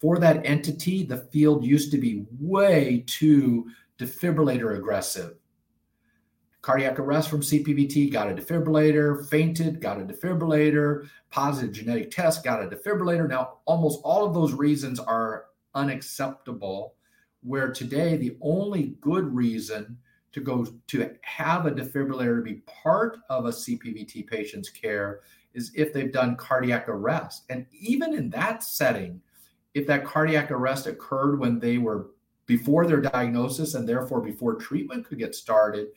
For 0.00 0.18
that 0.18 0.44
entity, 0.44 1.04
the 1.04 1.28
field 1.32 1.64
used 1.64 1.92
to 1.92 1.98
be 1.98 2.24
way 2.40 3.04
too 3.06 3.68
defibrillator 3.98 4.76
aggressive. 4.76 5.36
Cardiac 6.62 7.00
arrest 7.00 7.28
from 7.28 7.40
CPVT, 7.40 8.12
got 8.12 8.30
a 8.30 8.34
defibrillator, 8.34 9.28
fainted, 9.28 9.80
got 9.80 10.00
a 10.00 10.04
defibrillator, 10.04 11.08
positive 11.28 11.72
genetic 11.72 12.12
test, 12.12 12.44
got 12.44 12.62
a 12.62 12.68
defibrillator. 12.68 13.28
Now, 13.28 13.58
almost 13.64 14.00
all 14.04 14.24
of 14.24 14.32
those 14.32 14.52
reasons 14.52 15.00
are 15.00 15.46
unacceptable 15.74 16.94
where 17.42 17.72
today 17.72 18.16
the 18.16 18.36
only 18.40 18.94
good 19.00 19.34
reason 19.34 19.98
to 20.30 20.40
go 20.40 20.64
to 20.86 21.10
have 21.22 21.66
a 21.66 21.72
defibrillator 21.72 22.36
to 22.36 22.42
be 22.42 22.62
part 22.82 23.18
of 23.28 23.44
a 23.44 23.50
CPVT 23.50 24.26
patient's 24.28 24.70
care 24.70 25.20
is 25.54 25.72
if 25.74 25.92
they've 25.92 26.12
done 26.12 26.36
cardiac 26.36 26.88
arrest. 26.88 27.44
And 27.50 27.66
even 27.72 28.14
in 28.14 28.30
that 28.30 28.62
setting, 28.62 29.20
if 29.74 29.86
that 29.88 30.04
cardiac 30.04 30.52
arrest 30.52 30.86
occurred 30.86 31.40
when 31.40 31.58
they 31.58 31.78
were 31.78 32.10
before 32.46 32.86
their 32.86 33.00
diagnosis 33.00 33.74
and 33.74 33.88
therefore 33.88 34.20
before 34.20 34.54
treatment 34.54 35.06
could 35.06 35.18
get 35.18 35.34
started, 35.34 35.88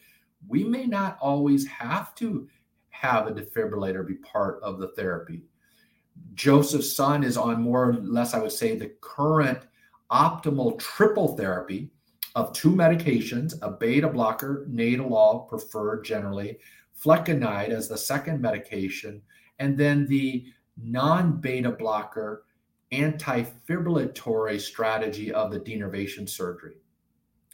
we 0.48 0.64
may 0.64 0.86
not 0.86 1.18
always 1.22 1.68
have 1.68 2.16
to 2.16 2.48
have 2.90 3.28
a 3.28 3.32
defibrillator 3.32 4.08
be 4.08 4.16
part 4.16 4.62
of 4.64 4.80
the 4.80 4.90
therapy. 4.90 5.44
Joseph's 6.34 6.96
son 6.96 7.24
is 7.24 7.38
on 7.38 7.62
more 7.62 7.90
or 7.90 7.94
less, 7.94 8.34
I 8.34 8.40
would 8.40 8.52
say, 8.52 8.76
the 8.76 8.94
current 9.02 9.60
optimal 10.12 10.80
triple 10.80 11.36
therapy 11.36 11.90
of 12.36 12.54
two 12.54 12.72
medications, 12.72 13.54
a 13.62 13.72
beta 13.72 14.08
blocker, 14.08 14.68
nadolol 14.70 15.48
preferred 15.48 16.04
generally, 16.04 16.58
flecainide 17.02 17.70
as 17.70 17.88
the 17.88 17.98
second 17.98 18.42
medication, 18.42 19.22
and 19.60 19.78
then 19.78 20.06
the 20.08 20.46
non-beta 20.78 21.72
blocker 21.72 22.46
antifibrillatory 22.92 24.60
strategy 24.60 25.34
of 25.34 25.52
the 25.52 25.60
denervation 25.60 26.28
surgery. 26.28 26.76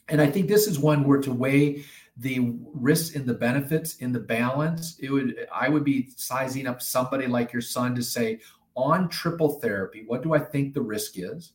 And 0.10 0.22
I 0.22 0.30
think 0.30 0.48
this 0.48 0.68
is 0.68 0.78
one 0.78 1.04
where 1.06 1.22
to 1.22 1.32
weigh 1.32 1.86
the 2.22 2.56
risks 2.74 3.16
and 3.16 3.26
the 3.26 3.34
benefits 3.34 3.96
in 3.98 4.12
the 4.12 4.20
balance, 4.20 4.96
it 5.00 5.10
would 5.10 5.48
I 5.54 5.70
would 5.70 5.84
be 5.84 6.10
sizing 6.16 6.68
up 6.68 6.82
somebody 6.82 7.26
like 7.26 7.52
your 7.52 7.64
son 7.64 7.96
to 7.96 8.04
say, 8.04 8.40
on 8.76 9.10
triple 9.10 9.60
therapy, 9.60 10.04
what 10.06 10.22
do 10.22 10.34
I 10.34 10.40
think 10.40 10.74
the 10.74 10.82
risk 10.82 11.14
is? 11.18 11.54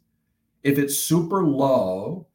If 0.64 0.79
it's 0.79 0.98
super 0.98 1.44
low 1.44 2.26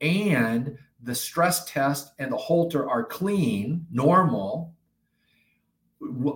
and 0.00 0.78
the 1.02 1.14
stress 1.14 1.66
test 1.66 2.14
and 2.18 2.32
the 2.32 2.36
Holter 2.38 2.88
are 2.88 3.04
clean, 3.04 3.86
normal, 3.92 4.72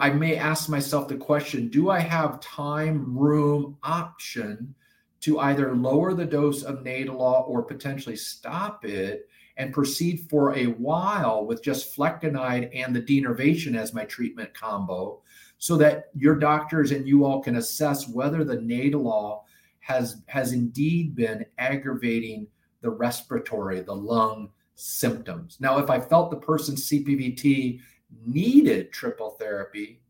I 0.01 0.11
may 0.11 0.37
ask 0.37 0.69
myself 0.69 1.09
the 1.09 1.17
question 1.17 1.69
do 1.69 1.89
I 1.89 2.01
have 2.01 2.41
time, 2.41 3.17
room, 3.17 3.79
option 3.83 4.75
to 5.21 5.41
either 5.41 5.75
lower 5.75 6.13
the 6.13 6.27
dose 6.27 6.63
of 6.63 6.85
Nadolol 6.85 7.49
or 7.49 7.63
potentially 7.63 8.17
stop 8.17 8.85
it 8.85 9.29
and 9.59 9.75
proceed 9.75 10.27
for 10.31 10.55
a 10.55 10.67
while 10.67 11.45
with 11.45 11.63
just 11.63 11.95
flecainide 11.95 12.71
and 12.73 12.95
the 12.95 13.03
denervation 13.03 13.77
as 13.77 13.93
my 13.93 14.05
treatment 14.05 14.55
combo 14.55 15.21
so 15.59 15.77
that 15.77 16.05
your 16.15 16.37
doctors 16.37 16.93
and 16.93 17.07
you 17.07 17.25
all 17.25 17.43
can 17.43 17.57
assess 17.57 18.09
whether 18.09 18.45
the 18.45 18.57
Nadolol 18.57 19.43
has 19.81 20.23
has 20.27 20.53
indeed 20.53 21.17
been 21.17 21.45
aggravating 21.59 22.47
the 22.81 22.91
respiratory, 22.91 23.81
the 23.81 23.95
lung 23.95 24.51
symptoms. 24.77 25.57
Now, 25.61 25.79
if 25.79 25.91
I 25.91 25.99
felt 25.99 26.31
the 26.31 26.37
person's 26.37 26.89
CPVT 26.89 27.81
needed 28.25 28.93
triple 28.93 29.31
therapy, 29.31 30.01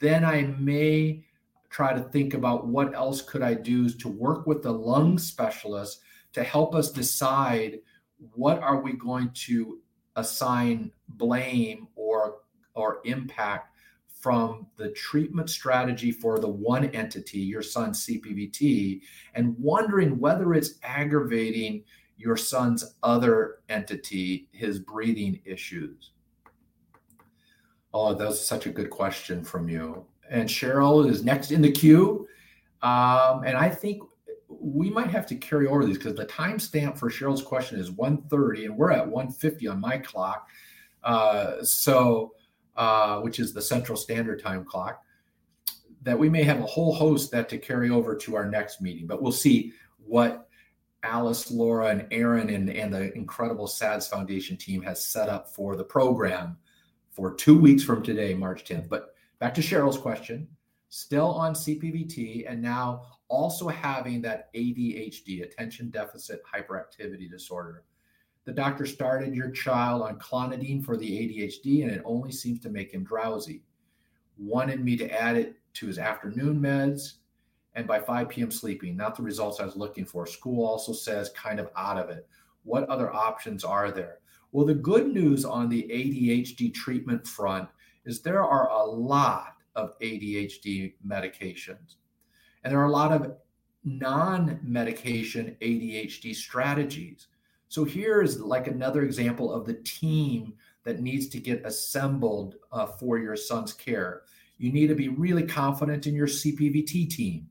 then 0.00 0.24
I 0.24 0.42
may 0.58 1.24
try 1.70 1.92
to 1.92 2.00
think 2.00 2.34
about 2.34 2.66
what 2.66 2.94
else 2.94 3.22
could 3.22 3.42
I 3.42 3.54
do 3.54 3.88
to 3.88 4.08
work 4.08 4.46
with 4.46 4.62
the 4.62 4.72
lung 4.72 5.18
specialist 5.18 6.00
to 6.32 6.42
help 6.42 6.74
us 6.74 6.90
decide 6.90 7.78
what 8.34 8.62
are 8.62 8.80
we 8.80 8.92
going 8.92 9.30
to 9.30 9.80
assign 10.16 10.92
blame 11.08 11.88
or 11.96 12.38
or 12.74 13.00
impact 13.04 13.68
from 14.22 14.66
the 14.76 14.90
treatment 14.90 15.50
strategy 15.50 16.12
for 16.12 16.38
the 16.38 16.48
one 16.48 16.84
entity, 16.90 17.40
your 17.40 17.60
son's 17.60 18.06
CPVT, 18.06 19.00
and 19.34 19.58
wondering 19.58 20.18
whether 20.20 20.54
it's 20.54 20.74
aggravating 20.84 21.82
your 22.16 22.36
son's 22.36 22.94
other 23.02 23.58
entity, 23.68 24.48
his 24.52 24.78
breathing 24.78 25.40
issues? 25.44 26.12
Oh, 27.92 28.14
that 28.14 28.28
was 28.28 28.46
such 28.46 28.66
a 28.66 28.70
good 28.70 28.90
question 28.90 29.42
from 29.42 29.68
you. 29.68 30.06
And 30.30 30.48
Cheryl 30.48 31.10
is 31.10 31.24
next 31.24 31.50
in 31.50 31.60
the 31.60 31.72
queue. 31.72 32.28
Um, 32.80 33.42
and 33.44 33.56
I 33.56 33.68
think 33.68 34.02
we 34.62 34.90
might 34.90 35.10
have 35.10 35.26
to 35.26 35.34
carry 35.34 35.66
over 35.66 35.84
these 35.84 35.98
because 35.98 36.14
the 36.14 36.26
timestamp 36.26 36.96
for 36.96 37.10
Cheryl's 37.10 37.42
question 37.42 37.80
is 37.80 37.90
1.30 37.90 38.66
and 38.66 38.76
we're 38.76 38.92
at 38.92 39.08
1.50 39.08 39.70
on 39.70 39.80
my 39.80 39.98
clock. 39.98 40.48
Uh, 41.02 41.54
so 41.62 42.32
uh, 42.76 43.20
which 43.20 43.38
is 43.38 43.52
the 43.52 43.60
Central 43.60 43.96
Standard 43.96 44.42
Time 44.42 44.64
clock, 44.64 45.02
that 46.02 46.18
we 46.18 46.28
may 46.28 46.42
have 46.42 46.60
a 46.60 46.66
whole 46.66 46.94
host 46.94 47.30
that 47.32 47.48
to 47.48 47.58
carry 47.58 47.90
over 47.90 48.14
to 48.16 48.34
our 48.36 48.48
next 48.48 48.80
meeting. 48.80 49.06
But 49.06 49.20
we'll 49.20 49.32
see 49.32 49.72
what 49.98 50.48
Alice, 51.02 51.50
Lara, 51.50 51.88
and 51.88 52.06
Aaron 52.10 52.48
and, 52.50 52.70
and 52.70 52.94
the 52.94 53.12
incredible 53.14 53.66
SADS 53.66 54.08
Foundation 54.08 54.56
team 54.56 54.80
has 54.82 55.04
set 55.04 55.28
up 55.28 55.54
for 55.54 55.76
the 55.76 55.84
program 55.84 56.56
for 57.10 57.34
two 57.34 57.58
weeks 57.58 57.82
from 57.82 58.02
today, 58.02 58.32
March 58.32 58.64
10th. 58.64 58.88
But 58.88 59.14
back 59.38 59.54
to 59.54 59.60
Cheryl's 59.60 59.98
question, 59.98 60.48
still 60.92 61.28
on 61.28 61.54
CPVT 61.54 62.44
and 62.46 62.60
now 62.60 63.06
also 63.28 63.66
having 63.66 64.20
that 64.20 64.52
ADHD, 64.52 65.42
attention 65.42 65.88
deficit 65.88 66.42
hyperactivity 66.44 67.30
disorder. 67.30 67.84
The 68.44 68.52
doctor 68.52 68.84
started 68.84 69.34
your 69.34 69.50
child 69.50 70.02
on 70.02 70.18
clonidine 70.18 70.84
for 70.84 70.98
the 70.98 71.08
ADHD, 71.08 71.84
and 71.84 71.90
it 71.90 72.02
only 72.04 72.30
seems 72.30 72.60
to 72.60 72.68
make 72.68 72.92
him 72.92 73.04
drowsy. 73.04 73.62
Wanted 74.36 74.84
me 74.84 74.98
to 74.98 75.10
add 75.10 75.36
it 75.36 75.56
to 75.74 75.86
his 75.86 75.98
afternoon 75.98 76.60
meds, 76.60 77.14
and 77.74 77.86
by 77.86 77.98
5 77.98 78.28
p.m. 78.28 78.50
sleeping. 78.50 78.94
Not 78.94 79.16
the 79.16 79.22
results 79.22 79.60
I 79.60 79.64
was 79.64 79.76
looking 79.76 80.04
for. 80.04 80.26
School 80.26 80.62
also 80.62 80.92
says 80.92 81.30
kind 81.30 81.58
of 81.58 81.70
out 81.74 81.96
of 81.96 82.10
it. 82.10 82.28
What 82.64 82.86
other 82.90 83.10
options 83.10 83.64
are 83.64 83.90
there? 83.90 84.18
Well, 84.50 84.66
the 84.66 84.74
good 84.74 85.06
news 85.06 85.46
on 85.46 85.70
the 85.70 85.84
ADHD 85.84 86.74
treatment 86.74 87.26
front 87.26 87.70
is 88.04 88.20
there 88.20 88.44
are 88.44 88.68
a 88.68 88.84
lot 88.84 89.54
of 89.74 89.98
ADHD 90.00 90.94
medications, 91.06 91.96
and 92.62 92.72
there 92.72 92.80
are 92.80 92.86
a 92.86 92.90
lot 92.90 93.12
of 93.12 93.36
non 93.84 94.60
medication 94.62 95.56
ADHD 95.60 96.34
strategies. 96.34 97.28
So 97.68 97.84
here 97.84 98.22
is 98.22 98.40
like 98.40 98.66
another 98.66 99.02
example 99.02 99.52
of 99.52 99.64
the 99.64 99.74
team 99.74 100.54
that 100.84 101.00
needs 101.00 101.28
to 101.28 101.38
get 101.38 101.64
assembled 101.64 102.56
uh, 102.70 102.86
for 102.86 103.18
your 103.18 103.36
son's 103.36 103.72
care. 103.72 104.22
You 104.58 104.72
need 104.72 104.88
to 104.88 104.94
be 104.94 105.08
really 105.08 105.44
confident 105.44 106.06
in 106.06 106.14
your 106.14 106.26
CPVT 106.26 107.08
team. 107.08 107.48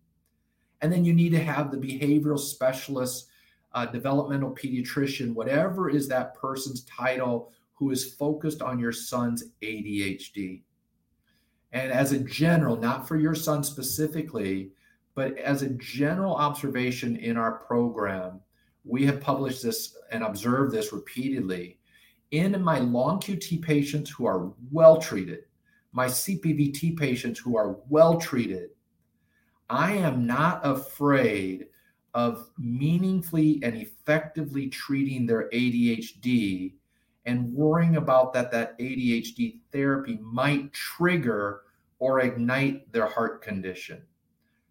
And 0.81 0.91
then 0.91 1.05
you 1.05 1.13
need 1.13 1.31
to 1.31 1.43
have 1.43 1.71
the 1.71 1.77
behavioral 1.77 2.39
specialist, 2.39 3.27
uh, 3.73 3.85
developmental 3.85 4.51
pediatrician, 4.51 5.33
whatever 5.33 5.89
is 5.89 6.07
that 6.07 6.35
person's 6.35 6.83
title, 6.83 7.51
who 7.73 7.91
is 7.91 8.13
focused 8.13 8.61
on 8.61 8.79
your 8.79 8.91
son's 8.91 9.43
ADHD. 9.61 10.61
And 11.73 11.91
as 11.91 12.11
a 12.11 12.19
general, 12.19 12.75
not 12.75 13.07
for 13.07 13.17
your 13.17 13.35
son 13.35 13.63
specifically, 13.63 14.71
but 15.15 15.37
as 15.37 15.61
a 15.61 15.69
general 15.69 16.35
observation 16.35 17.17
in 17.17 17.37
our 17.37 17.53
program, 17.53 18.41
we 18.83 19.05
have 19.05 19.21
published 19.21 19.63
this 19.63 19.95
and 20.11 20.23
observed 20.23 20.73
this 20.73 20.91
repeatedly 20.91 21.77
in 22.31 22.61
my 22.61 22.79
long 22.79 23.19
QT 23.19 23.61
patients 23.61 24.09
who 24.09 24.25
are 24.25 24.51
well 24.71 24.97
treated, 24.97 25.43
my 25.91 26.07
CPVT 26.07 26.97
patients 26.97 27.39
who 27.39 27.57
are 27.57 27.77
well 27.89 28.17
treated. 28.17 28.69
I 29.69 29.93
am 29.93 30.25
not 30.25 30.61
afraid 30.63 31.67
of 32.13 32.49
meaningfully 32.57 33.59
and 33.63 33.75
effectively 33.75 34.67
treating 34.67 35.25
their 35.25 35.49
ADHD 35.49 36.73
and 37.25 37.53
worrying 37.53 37.97
about 37.97 38.33
that 38.33 38.51
that 38.51 38.77
ADHD 38.79 39.59
therapy 39.71 40.19
might 40.21 40.73
trigger 40.73 41.61
or 41.99 42.21
ignite 42.21 42.91
their 42.91 43.05
heart 43.05 43.41
condition. 43.41 44.01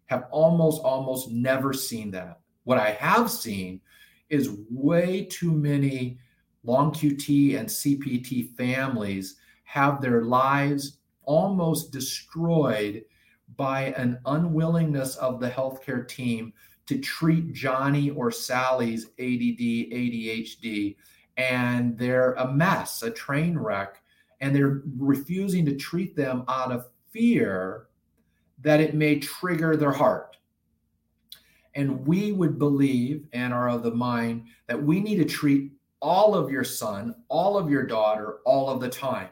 Have 0.07 0.27
almost 0.31 0.81
almost 0.83 1.31
never 1.31 1.71
seen 1.71 2.11
that. 2.11 2.41
What 2.65 2.77
I 2.77 2.91
have 2.91 3.31
seen 3.31 3.79
is 4.29 4.57
way 4.69 5.25
too 5.25 5.51
many 5.51 6.19
long 6.63 6.91
QT 6.91 7.57
and 7.57 7.67
CPT 7.67 8.55
families 8.55 9.37
have 9.63 10.01
their 10.01 10.23
lives 10.23 10.97
almost 11.23 11.91
destroyed 11.91 13.03
by 13.55 13.93
an 13.97 14.19
unwillingness 14.25 15.15
of 15.15 15.39
the 15.39 15.49
healthcare 15.49 16.07
team 16.07 16.53
to 16.87 16.99
treat 16.99 17.53
Johnny 17.53 18.09
or 18.09 18.31
Sally's 18.31 19.05
ADD, 19.17 19.61
ADHD, 19.93 20.95
and 21.37 21.97
they're 21.97 22.33
a 22.33 22.51
mess, 22.51 23.03
a 23.03 23.11
train 23.11 23.57
wreck, 23.57 24.01
and 24.39 24.55
they're 24.55 24.81
refusing 24.97 25.65
to 25.65 25.75
treat 25.75 26.15
them 26.15 26.43
out 26.47 26.71
of 26.71 26.87
fear 27.11 27.87
that 28.61 28.79
it 28.79 28.95
may 28.95 29.19
trigger 29.19 29.75
their 29.75 29.91
heart. 29.91 30.37
And 31.73 32.05
we 32.05 32.31
would 32.31 32.59
believe 32.59 33.27
and 33.33 33.53
are 33.53 33.69
of 33.69 33.83
the 33.83 33.91
mind 33.91 34.45
that 34.67 34.81
we 34.81 34.99
need 34.99 35.17
to 35.17 35.25
treat 35.25 35.71
all 36.01 36.35
of 36.35 36.51
your 36.51 36.63
son, 36.63 37.15
all 37.29 37.57
of 37.57 37.69
your 37.69 37.85
daughter, 37.85 38.39
all 38.45 38.69
of 38.69 38.81
the 38.81 38.89
time, 38.89 39.29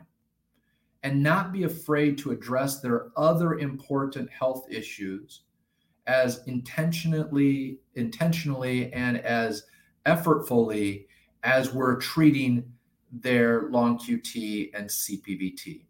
and 1.04 1.22
not 1.22 1.52
be 1.52 1.64
afraid 1.64 2.18
to 2.20 2.32
address 2.32 2.80
their 2.80 3.08
other 3.18 3.60
important 3.60 4.30
health 4.30 4.66
issues 4.70 5.42
as 6.08 6.42
intentionally, 6.48 7.80
intentionally 7.96 8.92
and 8.94 9.18
as 9.20 9.64
effortfully 10.06 11.08
as 11.44 11.74
we're 11.74 11.96
treating 11.98 12.72
their 13.12 13.70
long 13.70 13.98
QT 13.98 14.72
and 14.74 14.88
CPVT. 14.88 15.86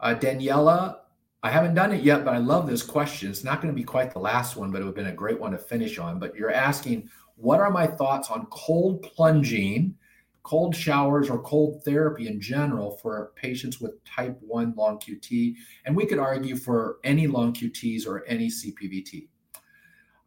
Uh, 0.00 0.14
Daniela 0.14 0.96
I 1.44 1.50
haven't 1.50 1.74
done 1.74 1.92
it 1.92 2.02
yet, 2.02 2.24
but 2.24 2.32
I 2.32 2.38
love 2.38 2.66
this 2.66 2.82
question. 2.82 3.28
It's 3.28 3.44
not 3.44 3.60
going 3.60 3.72
to 3.72 3.78
be 3.78 3.84
quite 3.84 4.10
the 4.10 4.18
last 4.18 4.56
one, 4.56 4.70
but 4.70 4.80
it 4.80 4.84
would 4.84 4.96
have 4.96 5.04
been 5.04 5.12
a 5.12 5.12
great 5.12 5.38
one 5.38 5.52
to 5.52 5.58
finish 5.58 5.98
on. 5.98 6.18
But 6.18 6.34
you're 6.34 6.50
asking, 6.50 7.10
what 7.36 7.60
are 7.60 7.70
my 7.70 7.86
thoughts 7.86 8.30
on 8.30 8.46
cold 8.46 9.02
plunging, 9.02 9.94
cold 10.42 10.74
showers, 10.74 11.28
or 11.28 11.42
cold 11.42 11.84
therapy 11.84 12.28
in 12.28 12.40
general 12.40 12.96
for 12.96 13.32
patients 13.36 13.78
with 13.78 14.02
type 14.06 14.38
1 14.40 14.72
long 14.74 14.98
QT? 14.98 15.54
And 15.84 15.94
we 15.94 16.06
could 16.06 16.18
argue 16.18 16.56
for 16.56 16.96
any 17.04 17.26
long 17.26 17.52
QTs 17.52 18.06
or 18.06 18.24
any 18.24 18.48
CPVT. 18.48 19.28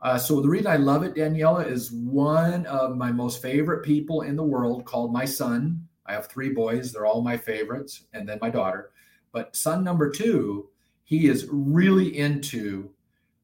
Uh, 0.01 0.17
so 0.17 0.41
the 0.41 0.49
reason 0.49 0.67
I 0.67 0.77
love 0.77 1.03
it, 1.03 1.15
Daniela, 1.15 1.69
is 1.69 1.91
one 1.91 2.65
of 2.67 2.95
my 2.95 3.11
most 3.11 3.41
favorite 3.41 3.83
people 3.83 4.21
in 4.21 4.35
the 4.35 4.43
world 4.43 4.85
called 4.85 5.11
my 5.11 5.25
son. 5.25 5.87
I 6.05 6.13
have 6.13 6.27
three 6.27 6.49
boys; 6.49 6.91
they're 6.91 7.05
all 7.05 7.21
my 7.21 7.37
favorites, 7.37 8.03
and 8.13 8.27
then 8.27 8.37
my 8.41 8.49
daughter. 8.49 8.91
But 9.31 9.55
son 9.55 9.83
number 9.83 10.09
two 10.09 10.69
he 11.07 11.27
is 11.27 11.47
really 11.49 12.17
into 12.17 12.89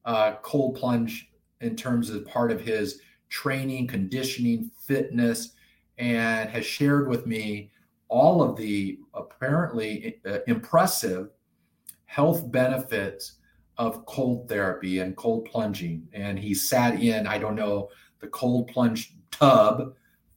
uh, 0.04 0.34
cold 0.42 0.76
plunge 0.76 1.30
in 1.62 1.74
terms 1.74 2.10
of 2.10 2.26
part 2.26 2.52
of 2.52 2.60
his 2.60 3.00
training, 3.30 3.86
conditioning, 3.86 4.70
fitness. 4.86 5.52
and 5.96 6.50
has 6.50 6.66
shared 6.66 7.08
with 7.08 7.26
me 7.26 7.70
all 8.08 8.42
of 8.42 8.54
the 8.56 8.98
apparently 9.14 10.20
uh, 10.26 10.38
impressive 10.46 11.30
health 12.04 12.50
benefits 12.52 13.36
of 13.76 14.06
cold 14.06 14.48
therapy 14.48 15.00
and 15.00 15.16
cold 15.16 15.46
plunging. 15.46 16.08
And 16.12 16.38
he 16.38 16.54
sat 16.54 17.00
in, 17.00 17.26
I 17.26 17.38
don't 17.38 17.56
know, 17.56 17.88
the 18.20 18.28
cold 18.28 18.68
plunge 18.68 19.14
tub 19.30 19.94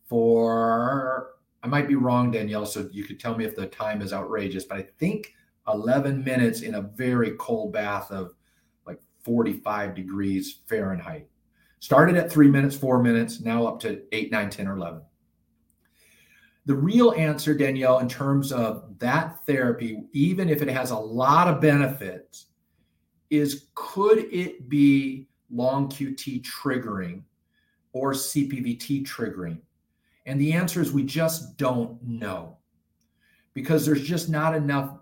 for, 0.07 1.35
I 1.63 1.67
might 1.67 1.87
be 1.87 1.95
wrong, 1.95 2.31
Danielle, 2.31 2.65
so 2.65 2.89
you 2.91 3.03
could 3.03 3.19
tell 3.19 3.37
me 3.37 3.45
if 3.45 3.55
the 3.55 3.67
time 3.67 4.01
is 4.01 4.13
outrageous, 4.13 4.65
but 4.65 4.77
I 4.77 4.87
think 4.97 5.33
11 5.67 6.23
minutes 6.23 6.61
in 6.61 6.75
a 6.75 6.81
very 6.81 7.31
cold 7.37 7.73
bath 7.73 8.11
of 8.11 8.33
like 8.85 9.01
45 9.23 9.95
degrees 9.95 10.61
Fahrenheit. 10.67 11.27
Started 11.79 12.15
at 12.15 12.31
three 12.31 12.49
minutes, 12.49 12.75
four 12.75 13.03
minutes, 13.03 13.41
now 13.41 13.67
up 13.67 13.79
to 13.81 14.01
eight, 14.11 14.31
nine, 14.31 14.49
10, 14.49 14.67
or 14.67 14.77
11. 14.77 15.01
The 16.65 16.75
real 16.75 17.13
answer, 17.13 17.53
Danielle, 17.53 17.99
in 17.99 18.09
terms 18.09 18.51
of 18.51 18.97
that 18.99 19.45
therapy, 19.45 20.03
even 20.11 20.49
if 20.49 20.61
it 20.61 20.67
has 20.67 20.91
a 20.91 20.97
lot 20.97 21.47
of 21.47 21.61
benefits, 21.61 22.47
is 23.29 23.67
could 23.75 24.19
it 24.33 24.69
be 24.69 25.27
long 25.49 25.89
QT 25.89 26.43
triggering 26.43 27.23
or 27.93 28.13
CPVT 28.13 29.05
triggering? 29.05 29.59
And 30.25 30.39
the 30.39 30.53
answer 30.53 30.81
is 30.81 30.91
we 30.91 31.03
just 31.03 31.57
don't 31.57 32.01
know 32.03 32.57
because 33.53 33.85
there's 33.85 34.03
just 34.03 34.29
not 34.29 34.55
enough 34.55 34.97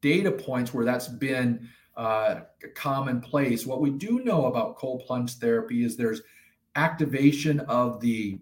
data 0.00 0.30
points 0.30 0.74
where 0.74 0.84
that's 0.84 1.08
been 1.08 1.68
uh, 1.96 2.40
commonplace. 2.74 3.66
What 3.66 3.80
we 3.80 3.90
do 3.90 4.20
know 4.20 4.46
about 4.46 4.76
cold 4.76 5.04
plunge 5.06 5.34
therapy 5.34 5.84
is 5.84 5.96
there's 5.96 6.22
activation 6.76 7.60
of 7.60 8.00
the 8.00 8.38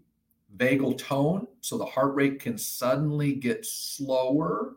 vagal 0.57 0.99
tone, 0.99 1.47
so 1.61 1.77
the 1.77 1.85
heart 1.85 2.15
rate 2.15 2.41
can 2.41 2.57
suddenly 2.57 3.35
get 3.35 3.67
slower. 3.67 4.77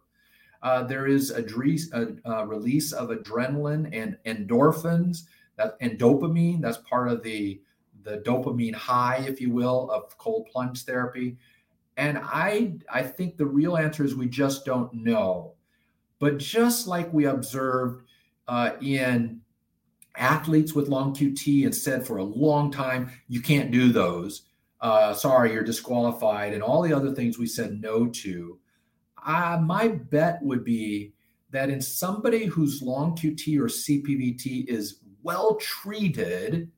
Uh, 0.66 0.82
there 0.82 1.05
is 1.05 1.30
a, 1.30 2.18
a, 2.26 2.47
release 2.47 2.91
of 2.91 3.09
adrenaline 3.09 3.88
and 3.93 4.18
endorphins 4.26 5.26
that, 5.57 5.78
and 5.80 5.99
dopamine. 5.99 6.59
That's 6.59 6.78
part 6.78 7.07
of 7.07 7.22
the, 7.22 7.61
the 8.01 8.18
dopamine 8.26 8.74
high, 8.74 9.24
if 9.28 9.39
you 9.39 9.51
will, 9.51 9.91
of 9.91 10.18
cold 10.18 10.47
plunge 10.51 10.84
therapy. 10.84 11.38
And 11.97 12.20
I, 12.20 12.74
I 12.91 13.03
think 13.03 13.38
the 13.38 13.45
real 13.45 13.78
answer 13.78 14.03
is 14.03 14.16
we 14.16 14.28
just 14.28 14.66
don't 14.66 14.91
know. 14.91 15.53
But 16.18 16.39
just 16.39 16.88
like 16.88 17.13
we 17.13 17.26
observed 17.26 18.01
uh, 18.47 18.72
in 18.82 19.41
athletes 20.18 20.74
with 20.74 20.89
long 20.89 21.13
QT 21.13 21.66
and 21.66 21.76
said 21.76 22.07
for 22.07 22.18
a 22.18 22.24
long 22.24 22.72
time, 22.72 23.11
you 23.28 23.39
can't 23.39 23.70
do 23.70 23.91
those. 23.91 24.47
Uh, 24.82 25.13
sorry, 25.13 25.53
you're 25.53 25.63
disqualified, 25.63 26.53
and 26.55 26.63
all 26.63 26.82
the 26.82 26.93
other 26.93 27.13
things 27.13 27.38
we 27.38 27.45
said 27.45 27.80
no 27.80 28.07
to. 28.07 28.57
My 29.26 29.88
bet 30.09 30.41
would 30.41 30.63
be 30.63 31.13
that 31.51 31.69
in 31.69 31.82
somebody 31.82 32.45
whose 32.45 32.82
long 32.82 33.15
QT 33.15 33.57
or 33.59 33.65
CPVT 33.65 34.67
is 34.67 34.99
well 35.23 35.55
treated, 35.55 36.69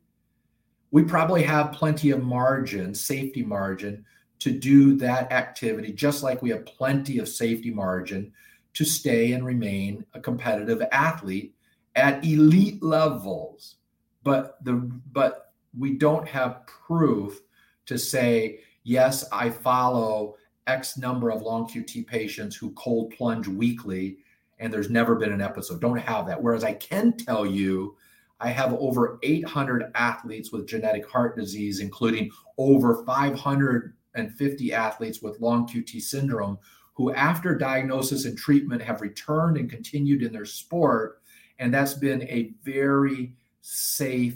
we 0.92 1.04
probably 1.04 1.44
have 1.44 1.74
plenty 1.74 2.12
of 2.12 2.24
margin, 2.24 2.94
safety 2.94 3.44
margin, 3.44 4.06
to 4.40 4.52
do 4.52 4.96
that 4.98 5.32
activity, 5.32 5.92
just 5.92 6.24
like 6.24 6.42
we 6.42 6.50
have 6.52 6.66
plenty 6.66 7.18
of 7.18 7.28
safety 7.28 7.72
margin 7.72 8.32
to 8.74 8.86
stay 8.86 9.34
and 9.34 9.46
remain 9.46 10.06
a 10.14 10.20
competitive 10.20 10.82
athlete 10.92 11.56
at 11.96 12.24
elite 12.24 12.82
levels. 12.84 13.78
But 14.24 14.64
the 14.64 14.74
but 14.74 15.48
we 15.78 15.94
don't 15.94 16.28
have 16.28 16.66
proof 16.66 17.42
to 17.86 17.98
say 17.98 18.60
yes 18.84 19.26
i 19.32 19.50
follow 19.50 20.36
x 20.68 20.98
number 20.98 21.30
of 21.30 21.42
long 21.42 21.68
qt 21.68 22.06
patients 22.08 22.56
who 22.56 22.72
cold 22.72 23.12
plunge 23.12 23.48
weekly 23.48 24.18
and 24.60 24.74
there's 24.74 24.90
never 24.90 25.14
been 25.14 25.32
an 25.32 25.40
episode. 25.40 25.80
Don't 25.80 25.98
have 25.98 26.28
that. 26.28 26.42
Whereas 26.42 26.64
i 26.64 26.74
can 26.74 27.14
tell 27.14 27.46
you 27.46 27.96
i 28.40 28.50
have 28.50 28.74
over 28.74 29.20
800 29.24 29.92
athletes 29.96 30.52
with 30.52 30.68
genetic 30.68 31.10
heart 31.10 31.36
disease 31.36 31.80
including 31.80 32.30
over 32.58 33.04
550 33.06 34.74
athletes 34.74 35.22
with 35.22 35.40
long 35.40 35.68
qt 35.68 36.02
syndrome 36.02 36.58
who 36.94 37.14
after 37.14 37.56
diagnosis 37.56 38.26
and 38.26 38.38
treatment 38.38 38.82
have 38.82 39.02
returned 39.02 39.58
and 39.58 39.70
continued 39.70 40.24
in 40.24 40.32
their 40.32 40.46
sport 40.46 41.22
and 41.60 41.74
that's 41.74 41.94
been 41.94 42.24
a 42.24 42.54
very 42.64 43.34
safe 43.62 44.36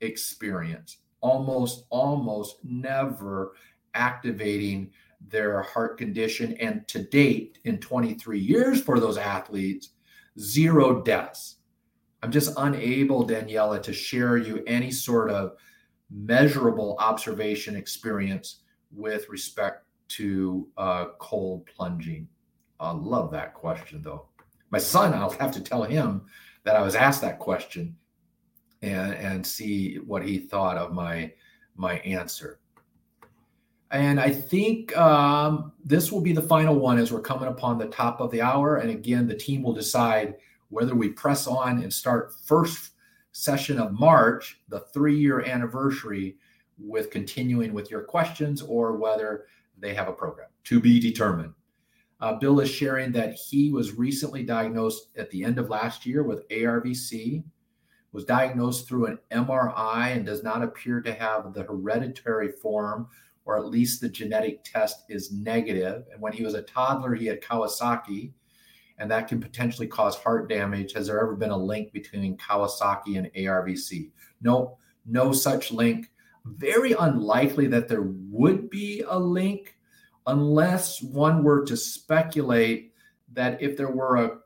experience, 0.00 0.98
almost, 1.20 1.84
almost 1.90 2.56
never 2.64 3.52
activating 3.94 4.90
their 5.28 5.62
heart 5.62 5.98
condition. 5.98 6.54
And 6.54 6.86
to 6.88 7.02
date, 7.02 7.58
in 7.64 7.78
23 7.78 8.38
years 8.38 8.80
for 8.80 9.00
those 9.00 9.16
athletes, 9.16 9.90
zero 10.38 11.02
deaths. 11.02 11.56
I'm 12.22 12.30
just 12.30 12.54
unable, 12.56 13.26
Daniela, 13.26 13.82
to 13.82 13.92
share 13.92 14.36
you 14.36 14.62
any 14.66 14.90
sort 14.90 15.30
of 15.30 15.52
measurable 16.10 16.96
observation 16.98 17.76
experience 17.76 18.62
with 18.90 19.28
respect 19.28 19.84
to 20.08 20.68
uh, 20.76 21.06
cold 21.18 21.66
plunging. 21.66 22.28
I 22.80 22.92
love 22.92 23.30
that 23.32 23.54
question, 23.54 24.02
though. 24.02 24.28
My 24.70 24.78
son, 24.78 25.14
I'll 25.14 25.30
have 25.30 25.52
to 25.52 25.60
tell 25.60 25.82
him 25.82 26.22
that 26.64 26.76
I 26.76 26.82
was 26.82 26.94
asked 26.94 27.20
that 27.20 27.38
question 27.38 27.96
and 28.82 29.14
and 29.14 29.46
see 29.46 29.96
what 29.96 30.24
he 30.24 30.38
thought 30.38 30.76
of 30.76 30.92
my 30.92 31.32
my 31.76 31.98
answer. 32.00 32.60
And 33.90 34.18
I 34.18 34.30
think 34.30 34.96
um, 34.96 35.72
this 35.84 36.10
will 36.10 36.20
be 36.20 36.32
the 36.32 36.42
final 36.42 36.74
one 36.78 36.98
as 36.98 37.12
we're 37.12 37.20
coming 37.20 37.48
upon 37.48 37.78
the 37.78 37.86
top 37.86 38.20
of 38.20 38.30
the 38.30 38.42
hour. 38.42 38.76
And 38.76 38.90
again, 38.90 39.28
the 39.28 39.36
team 39.36 39.62
will 39.62 39.72
decide 39.72 40.36
whether 40.70 40.94
we 40.94 41.10
press 41.10 41.46
on 41.46 41.82
and 41.82 41.92
start 41.92 42.32
first 42.44 42.92
session 43.32 43.78
of 43.78 43.92
March, 43.92 44.60
the 44.68 44.80
three-year 44.92 45.42
anniversary, 45.42 46.36
with 46.78 47.10
continuing 47.10 47.72
with 47.72 47.90
your 47.90 48.02
questions, 48.02 48.62
or 48.62 48.96
whether 48.96 49.46
they 49.78 49.94
have 49.94 50.08
a 50.08 50.12
program 50.12 50.48
to 50.64 50.80
be 50.80 50.98
determined. 50.98 51.52
Uh, 52.20 52.32
Bill 52.34 52.60
is 52.60 52.70
sharing 52.70 53.12
that 53.12 53.34
he 53.34 53.70
was 53.70 53.94
recently 53.94 54.42
diagnosed 54.44 55.08
at 55.16 55.30
the 55.30 55.44
end 55.44 55.58
of 55.58 55.68
last 55.68 56.06
year 56.06 56.22
with 56.22 56.48
ARVC, 56.48 57.44
was 58.12 58.24
diagnosed 58.24 58.88
through 58.88 59.06
an 59.06 59.18
MRI 59.32 60.16
and 60.16 60.24
does 60.24 60.42
not 60.42 60.62
appear 60.62 61.00
to 61.02 61.12
have 61.12 61.52
the 61.52 61.64
hereditary 61.64 62.50
form, 62.50 63.08
or 63.44 63.56
at 63.56 63.66
least 63.66 64.00
the 64.00 64.08
genetic 64.08 64.64
test 64.64 65.04
is 65.08 65.32
negative. 65.32 66.04
And 66.12 66.20
when 66.20 66.32
he 66.32 66.44
was 66.44 66.54
a 66.54 66.62
toddler, 66.62 67.14
he 67.14 67.26
had 67.26 67.42
Kawasaki, 67.42 68.32
and 68.98 69.10
that 69.10 69.28
can 69.28 69.40
potentially 69.40 69.86
cause 69.86 70.16
heart 70.16 70.48
damage. 70.48 70.92
Has 70.92 71.08
there 71.08 71.20
ever 71.20 71.34
been 71.34 71.50
a 71.50 71.56
link 71.56 71.92
between 71.92 72.36
Kawasaki 72.36 73.18
and 73.18 73.32
ARVC? 73.34 74.10
No, 74.40 74.78
no 75.04 75.32
such 75.32 75.72
link. 75.72 76.10
Very 76.44 76.92
unlikely 76.92 77.66
that 77.68 77.88
there 77.88 78.02
would 78.02 78.70
be 78.70 79.02
a 79.08 79.18
link 79.18 79.76
unless 80.26 81.02
one 81.02 81.42
were 81.42 81.64
to 81.64 81.76
speculate 81.76 82.92
that 83.32 83.60
if 83.60 83.76
there 83.76 83.90
were 83.90 84.16
a 84.16 84.38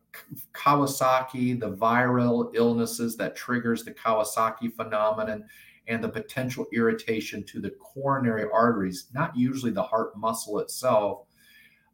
Kawasaki, 0.53 1.59
the 1.59 1.73
viral 1.73 2.51
illnesses 2.55 3.17
that 3.17 3.37
triggers 3.37 3.85
the 3.85 3.93
Kawasaki 3.93 4.73
phenomenon, 4.75 5.45
and 5.89 6.03
the 6.03 6.09
potential 6.09 6.67
irritation 6.73 7.43
to 7.45 7.61
the 7.61 7.71
coronary 7.71 8.47
arteries, 8.53 9.09
not 9.15 9.37
usually 9.37 9.73
the 9.73 9.83
heart 9.83 10.17
muscle 10.17 10.61
itself, 10.61 11.25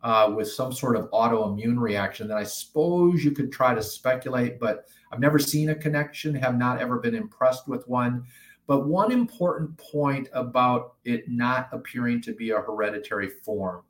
uh, 0.05 0.31
with 0.37 0.51
some 0.51 0.71
sort 0.71 0.97
of 0.97 1.11
autoimmune 1.13 1.79
reaction, 1.79 2.29
then 2.29 2.37
I 2.37 2.45
suppose 2.45 3.25
you 3.25 3.31
could 3.31 3.51
try 3.51 3.75
to 3.75 3.83
speculate, 3.83 4.61
but 4.61 4.85
I've 5.11 5.19
never 5.19 5.39
seen 5.39 5.71
a 5.71 5.75
connection, 5.75 6.35
have 6.35 6.59
not 6.59 6.79
ever 6.79 6.99
been 6.99 7.15
impressed 7.15 7.67
with 7.67 7.89
one. 7.89 8.25
But 8.67 8.87
one 8.87 9.13
important 9.13 9.77
point 9.79 10.29
about 10.35 10.97
it 11.05 11.29
not 11.29 11.69
appearing 11.73 12.21
to 12.23 12.35
be 12.35 12.51
a 12.51 12.61
hereditary 12.61 13.29
form. 13.29 13.83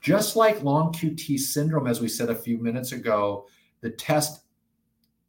Just 0.00 0.34
like 0.34 0.62
long 0.62 0.92
QT 0.92 1.38
syndrome, 1.38 1.86
as 1.86 2.00
we 2.00 2.08
said 2.08 2.30
a 2.30 2.34
few 2.34 2.58
minutes 2.58 2.92
ago, 2.92 3.46
the 3.82 3.90
test 3.90 4.42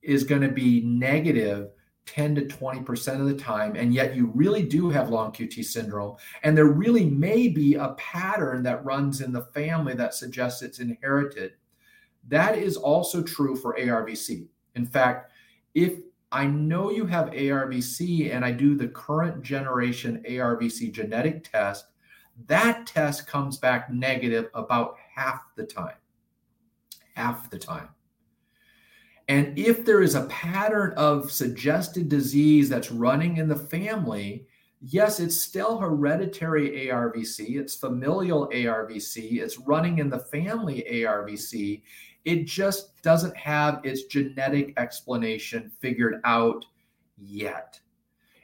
is 0.02 0.24
going 0.24 0.42
to 0.42 0.50
be 0.50 0.82
negative 0.82 1.70
10 2.12 2.36
to 2.36 2.42
20% 2.42 3.22
of 3.22 3.26
the 3.26 3.34
time. 3.34 3.78
And 3.78 3.94
yet 3.94 4.16
you 4.16 4.32
really 4.36 4.64
do 4.64 4.90
have 4.90 5.10
long 5.10 5.32
QT 5.32 5.64
syndrome. 5.64 6.18
And 6.44 6.58
there 6.58 6.66
really 6.66 7.06
may 7.06 7.48
be 7.48 7.76
a 7.76 7.94
pattern 7.94 8.64
that 8.64 8.84
runs 8.84 9.22
in 9.22 9.32
the 9.32 9.46
family 9.54 9.94
that 9.94 10.14
suggests 10.14 10.62
it's 10.62 10.80
inherited. 10.80 11.54
That 12.28 12.58
is 12.58 12.76
also 12.76 13.24
true 13.24 13.56
for 13.56 13.78
ARVC. 13.78 14.46
In 14.76 14.86
fact, 14.86 15.32
if 15.74 16.00
I 16.34 16.48
know 16.48 16.92
you 16.92 17.06
have 17.06 17.32
ARVC 17.32 18.36
and 18.36 18.44
I 18.44 18.52
do 18.52 18.76
the 18.76 18.90
current 18.90 19.42
generation 19.42 20.22
ARVC 20.28 20.92
genetic 20.92 21.50
test, 21.50 21.86
that 22.48 22.86
test 22.88 23.26
comes 23.26 23.58
back 23.58 23.90
negative 23.90 24.50
about 24.54 24.96
half 25.16 25.44
the 25.56 25.66
time. 25.66 25.96
Half 27.16 27.50
the 27.50 27.60
time. 27.60 27.88
And 29.32 29.58
if 29.58 29.86
there 29.86 30.02
is 30.02 30.16
a 30.16 30.26
pattern 30.26 30.94
of 30.98 31.32
suggested 31.32 32.10
disease 32.10 32.68
that's 32.68 32.92
running 32.92 33.38
in 33.38 33.48
the 33.48 33.56
family, 33.56 34.46
yes, 34.82 35.22
it's 35.22 35.40
still 35.40 35.78
hereditary 35.78 36.88
ARVC, 36.88 37.56
it's 37.56 37.74
familial 37.74 38.50
ARVC, 38.50 39.40
it's 39.42 39.58
running 39.58 40.00
in 40.00 40.10
the 40.10 40.20
family 40.20 40.86
ARVC. 40.92 41.82
It 42.26 42.46
just 42.46 43.02
doesn't 43.04 43.38
have 43.38 43.80
its 43.86 44.04
genetic 44.04 44.74
explanation 44.76 45.72
figured 45.80 46.20
out 46.26 46.66
yet. 47.18 47.80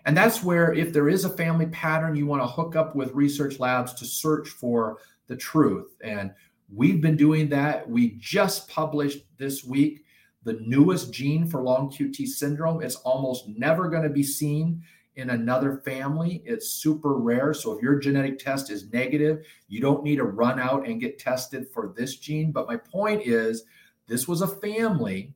And 0.06 0.16
that's 0.16 0.42
where, 0.42 0.72
if 0.72 0.94
there 0.94 1.10
is 1.10 1.26
a 1.26 1.30
family 1.30 1.66
pattern, 1.66 2.16
you 2.16 2.26
want 2.26 2.44
to 2.44 2.48
hook 2.48 2.78
up 2.78 2.96
with 2.96 3.12
research 3.12 3.60
labs 3.60 3.94
to 3.96 4.06
search 4.06 4.48
for 4.48 5.00
the 5.28 5.36
truth. 5.36 5.98
And 6.00 6.32
we've 6.74 7.02
been 7.02 7.18
doing 7.18 7.50
that. 7.50 7.90
We 7.90 8.12
just 8.20 8.70
published 8.70 9.26
this 9.38 9.66
week 9.66 10.06
the 10.48 10.62
newest 10.66 11.12
gene 11.12 11.46
for 11.46 11.62
long 11.62 11.90
QT 11.90 12.26
syndrome. 12.26 12.82
It's 12.82 12.96
almost 12.96 13.50
never 13.50 13.90
going 13.90 14.04
to 14.04 14.10
be 14.10 14.24
seen 14.24 14.82
in 15.18 15.32
another 15.32 15.82
family. 15.84 16.42
It's 16.46 16.70
super 16.70 17.16
rare. 17.16 17.54
So 17.54 17.74
if 17.74 17.84
your 17.84 18.00
genetic 18.00 18.40
test 18.40 18.72
is 18.72 18.90
negative, 18.94 19.46
you 19.68 19.82
don't 19.82 20.06
need 20.06 20.16
to 20.16 20.24
run 20.24 20.58
out 20.58 20.88
and 20.88 21.02
get 21.02 21.20
tested 21.20 21.68
for 21.68 21.94
this 21.98 22.16
gene. 22.16 22.54
But 22.54 22.68
my 22.68 22.78
point 22.78 23.24
is, 23.28 23.66
this 24.08 24.26
was 24.26 24.42
a 24.42 24.48
family 24.48 25.34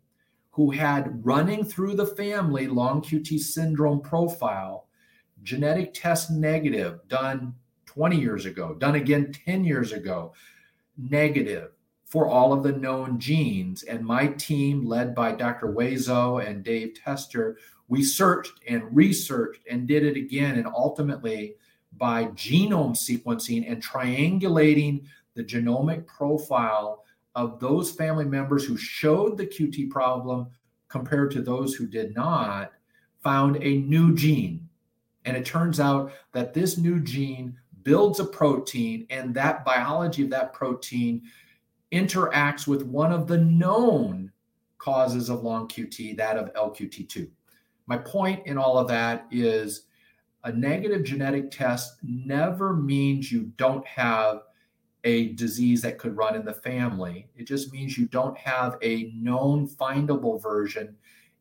who 0.51 0.71
had 0.71 1.25
running 1.25 1.65
through 1.65 1.95
the 1.95 2.05
family 2.05 2.67
long 2.67 3.01
QT 3.01 3.37
syndrome 3.37 3.99
profile, 3.99 4.87
genetic 5.43 5.93
test 5.93 6.31
negative, 6.31 7.05
done 7.09 7.53
20 7.85 8.17
years 8.17 8.45
ago, 8.45 8.75
done 8.75 8.95
again 8.95 9.33
10 9.45 9.65
years 9.65 9.91
ago, 9.91 10.33
negative 10.97 11.71
for 12.11 12.27
all 12.27 12.51
of 12.51 12.61
the 12.61 12.73
known 12.73 13.17
genes. 13.17 13.83
And 13.83 14.05
my 14.05 14.27
team, 14.27 14.85
led 14.85 15.15
by 15.15 15.31
Dr. 15.31 15.67
Wazo 15.67 16.45
and 16.45 16.61
Dave 16.61 16.93
Tester, 16.93 17.57
we 17.87 18.03
searched 18.03 18.51
and 18.67 18.83
researched 18.93 19.61
and 19.71 19.87
did 19.87 20.05
it 20.05 20.17
again. 20.17 20.57
And 20.57 20.67
ultimately, 20.67 21.55
by 21.95 22.25
genome 22.25 22.97
sequencing 22.97 23.71
and 23.71 23.81
triangulating 23.81 25.05
the 25.35 25.43
genomic 25.43 26.05
profile 26.05 27.05
of 27.35 27.61
those 27.61 27.91
family 27.91 28.25
members 28.25 28.65
who 28.65 28.75
showed 28.75 29.37
the 29.37 29.47
QT 29.47 29.89
problem 29.89 30.47
compared 30.89 31.31
to 31.31 31.41
those 31.41 31.75
who 31.75 31.87
did 31.87 32.13
not, 32.13 32.73
found 33.23 33.55
a 33.63 33.77
new 33.77 34.13
gene. 34.13 34.67
And 35.23 35.37
it 35.37 35.45
turns 35.45 35.79
out 35.79 36.11
that 36.33 36.53
this 36.53 36.77
new 36.77 36.99
gene 36.99 37.55
builds 37.83 38.19
a 38.19 38.25
protein, 38.25 39.07
and 39.09 39.33
that 39.33 39.63
biology 39.63 40.23
of 40.23 40.29
that 40.31 40.51
protein 40.51 41.21
interacts 41.91 42.67
with 42.67 42.83
one 42.83 43.11
of 43.11 43.27
the 43.27 43.37
known 43.37 44.31
causes 44.77 45.29
of 45.29 45.43
long 45.43 45.67
QT, 45.67 46.17
that 46.17 46.37
of 46.37 46.53
LQT2. 46.53 47.29
My 47.87 47.97
point 47.97 48.45
in 48.47 48.57
all 48.57 48.77
of 48.77 48.87
that 48.87 49.27
is 49.31 49.83
a 50.43 50.51
negative 50.51 51.03
genetic 51.03 51.51
test 51.51 51.97
never 52.01 52.73
means 52.73 53.31
you 53.31 53.51
don't 53.57 53.85
have 53.85 54.41
a 55.03 55.29
disease 55.33 55.81
that 55.81 55.97
could 55.97 56.15
run 56.15 56.35
in 56.35 56.45
the 56.45 56.53
family. 56.53 57.27
It 57.35 57.45
just 57.45 57.71
means 57.73 57.97
you 57.97 58.07
don't 58.07 58.37
have 58.37 58.77
a 58.81 59.11
known 59.15 59.67
findable 59.67 60.41
version 60.41 60.95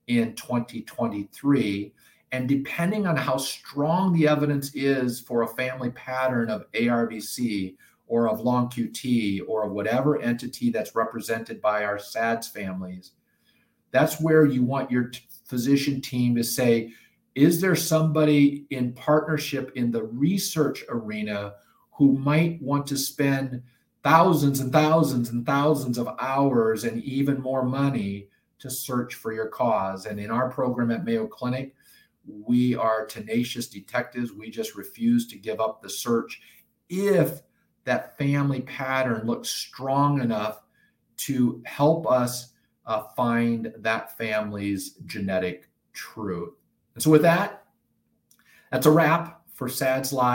in 0.07 0.35
2023. 0.35 1.93
And 2.33 2.49
depending 2.49 3.07
on 3.07 3.17
how 3.17 3.37
strong 3.37 4.13
the 4.13 4.29
evidence 4.29 4.75
is 4.75 5.21
for 5.21 5.43
a 5.43 5.49
family 5.49 5.91
pattern 5.91 6.49
of 6.49 6.71
ARVC 6.73 7.77
or 8.11 8.29
of 8.29 8.41
long 8.41 8.69
QT 8.69 9.41
or 9.47 9.65
of 9.65 9.71
whatever 9.71 10.21
entity 10.21 10.69
that's 10.69 10.97
represented 10.97 11.63
by 11.63 11.85
our 11.85 11.97
SADS 11.97 12.49
families, 12.49 13.13
that's 13.93 14.21
where 14.21 14.45
you 14.45 14.65
want 14.65 14.91
your 14.91 15.05
t- 15.05 15.21
physician 15.45 16.01
team 16.01 16.35
to 16.35 16.43
say, 16.43 16.93
is 17.37 17.61
there 17.61 17.77
somebody 17.77 18.67
in 18.71 18.93
partnership 18.95 19.71
in 19.77 19.93
the 19.93 20.03
research 20.03 20.83
arena 20.89 21.55
who 21.93 22.19
might 22.19 22.61
want 22.61 22.85
to 22.89 22.97
spend 22.99 23.63
thousands 24.03 24.59
and 24.59 24.73
thousands 24.73 25.29
and 25.29 25.47
thousands 25.47 25.97
of 25.97 26.09
hours 26.19 26.83
and 26.83 27.01
even 27.05 27.41
more 27.41 27.65
money 27.65 28.27
to 28.59 28.69
search 28.69 29.15
for 29.15 29.33
your 29.33 29.47
cause? 29.47 30.07
And 30.07 30.19
in 30.19 30.33
our 30.33 30.51
program 30.51 30.91
at 30.91 31.05
Mayo 31.05 31.29
Clinic, 31.29 31.77
we 32.27 32.75
are 32.75 33.07
tenacious 33.07 33.69
detectives. 33.69 34.33
We 34.33 34.51
just 34.51 34.75
refuse 34.75 35.29
to 35.29 35.39
give 35.39 35.61
up 35.61 35.81
the 35.81 35.91
search 35.91 36.41
if 36.89 37.43
that 37.85 38.17
family 38.19 38.61
pattern 38.63 39.27
looks 39.27 39.49
strong 39.49 40.21
enough 40.21 40.63
to 41.17 41.63
help 41.65 42.07
us 42.11 42.53
uh, 42.87 43.03
find 43.17 43.73
that 43.79 44.17
family's 44.17 44.91
genetic 45.07 45.69
truth. 45.93 46.55
And 46.95 47.03
so, 47.03 47.11
with 47.11 47.23
that, 47.23 47.65
that's 48.71 48.87
a 48.87 48.91
wrap 48.91 49.43
for 49.55 49.69
SADS 49.69 50.13
Live. 50.13 50.29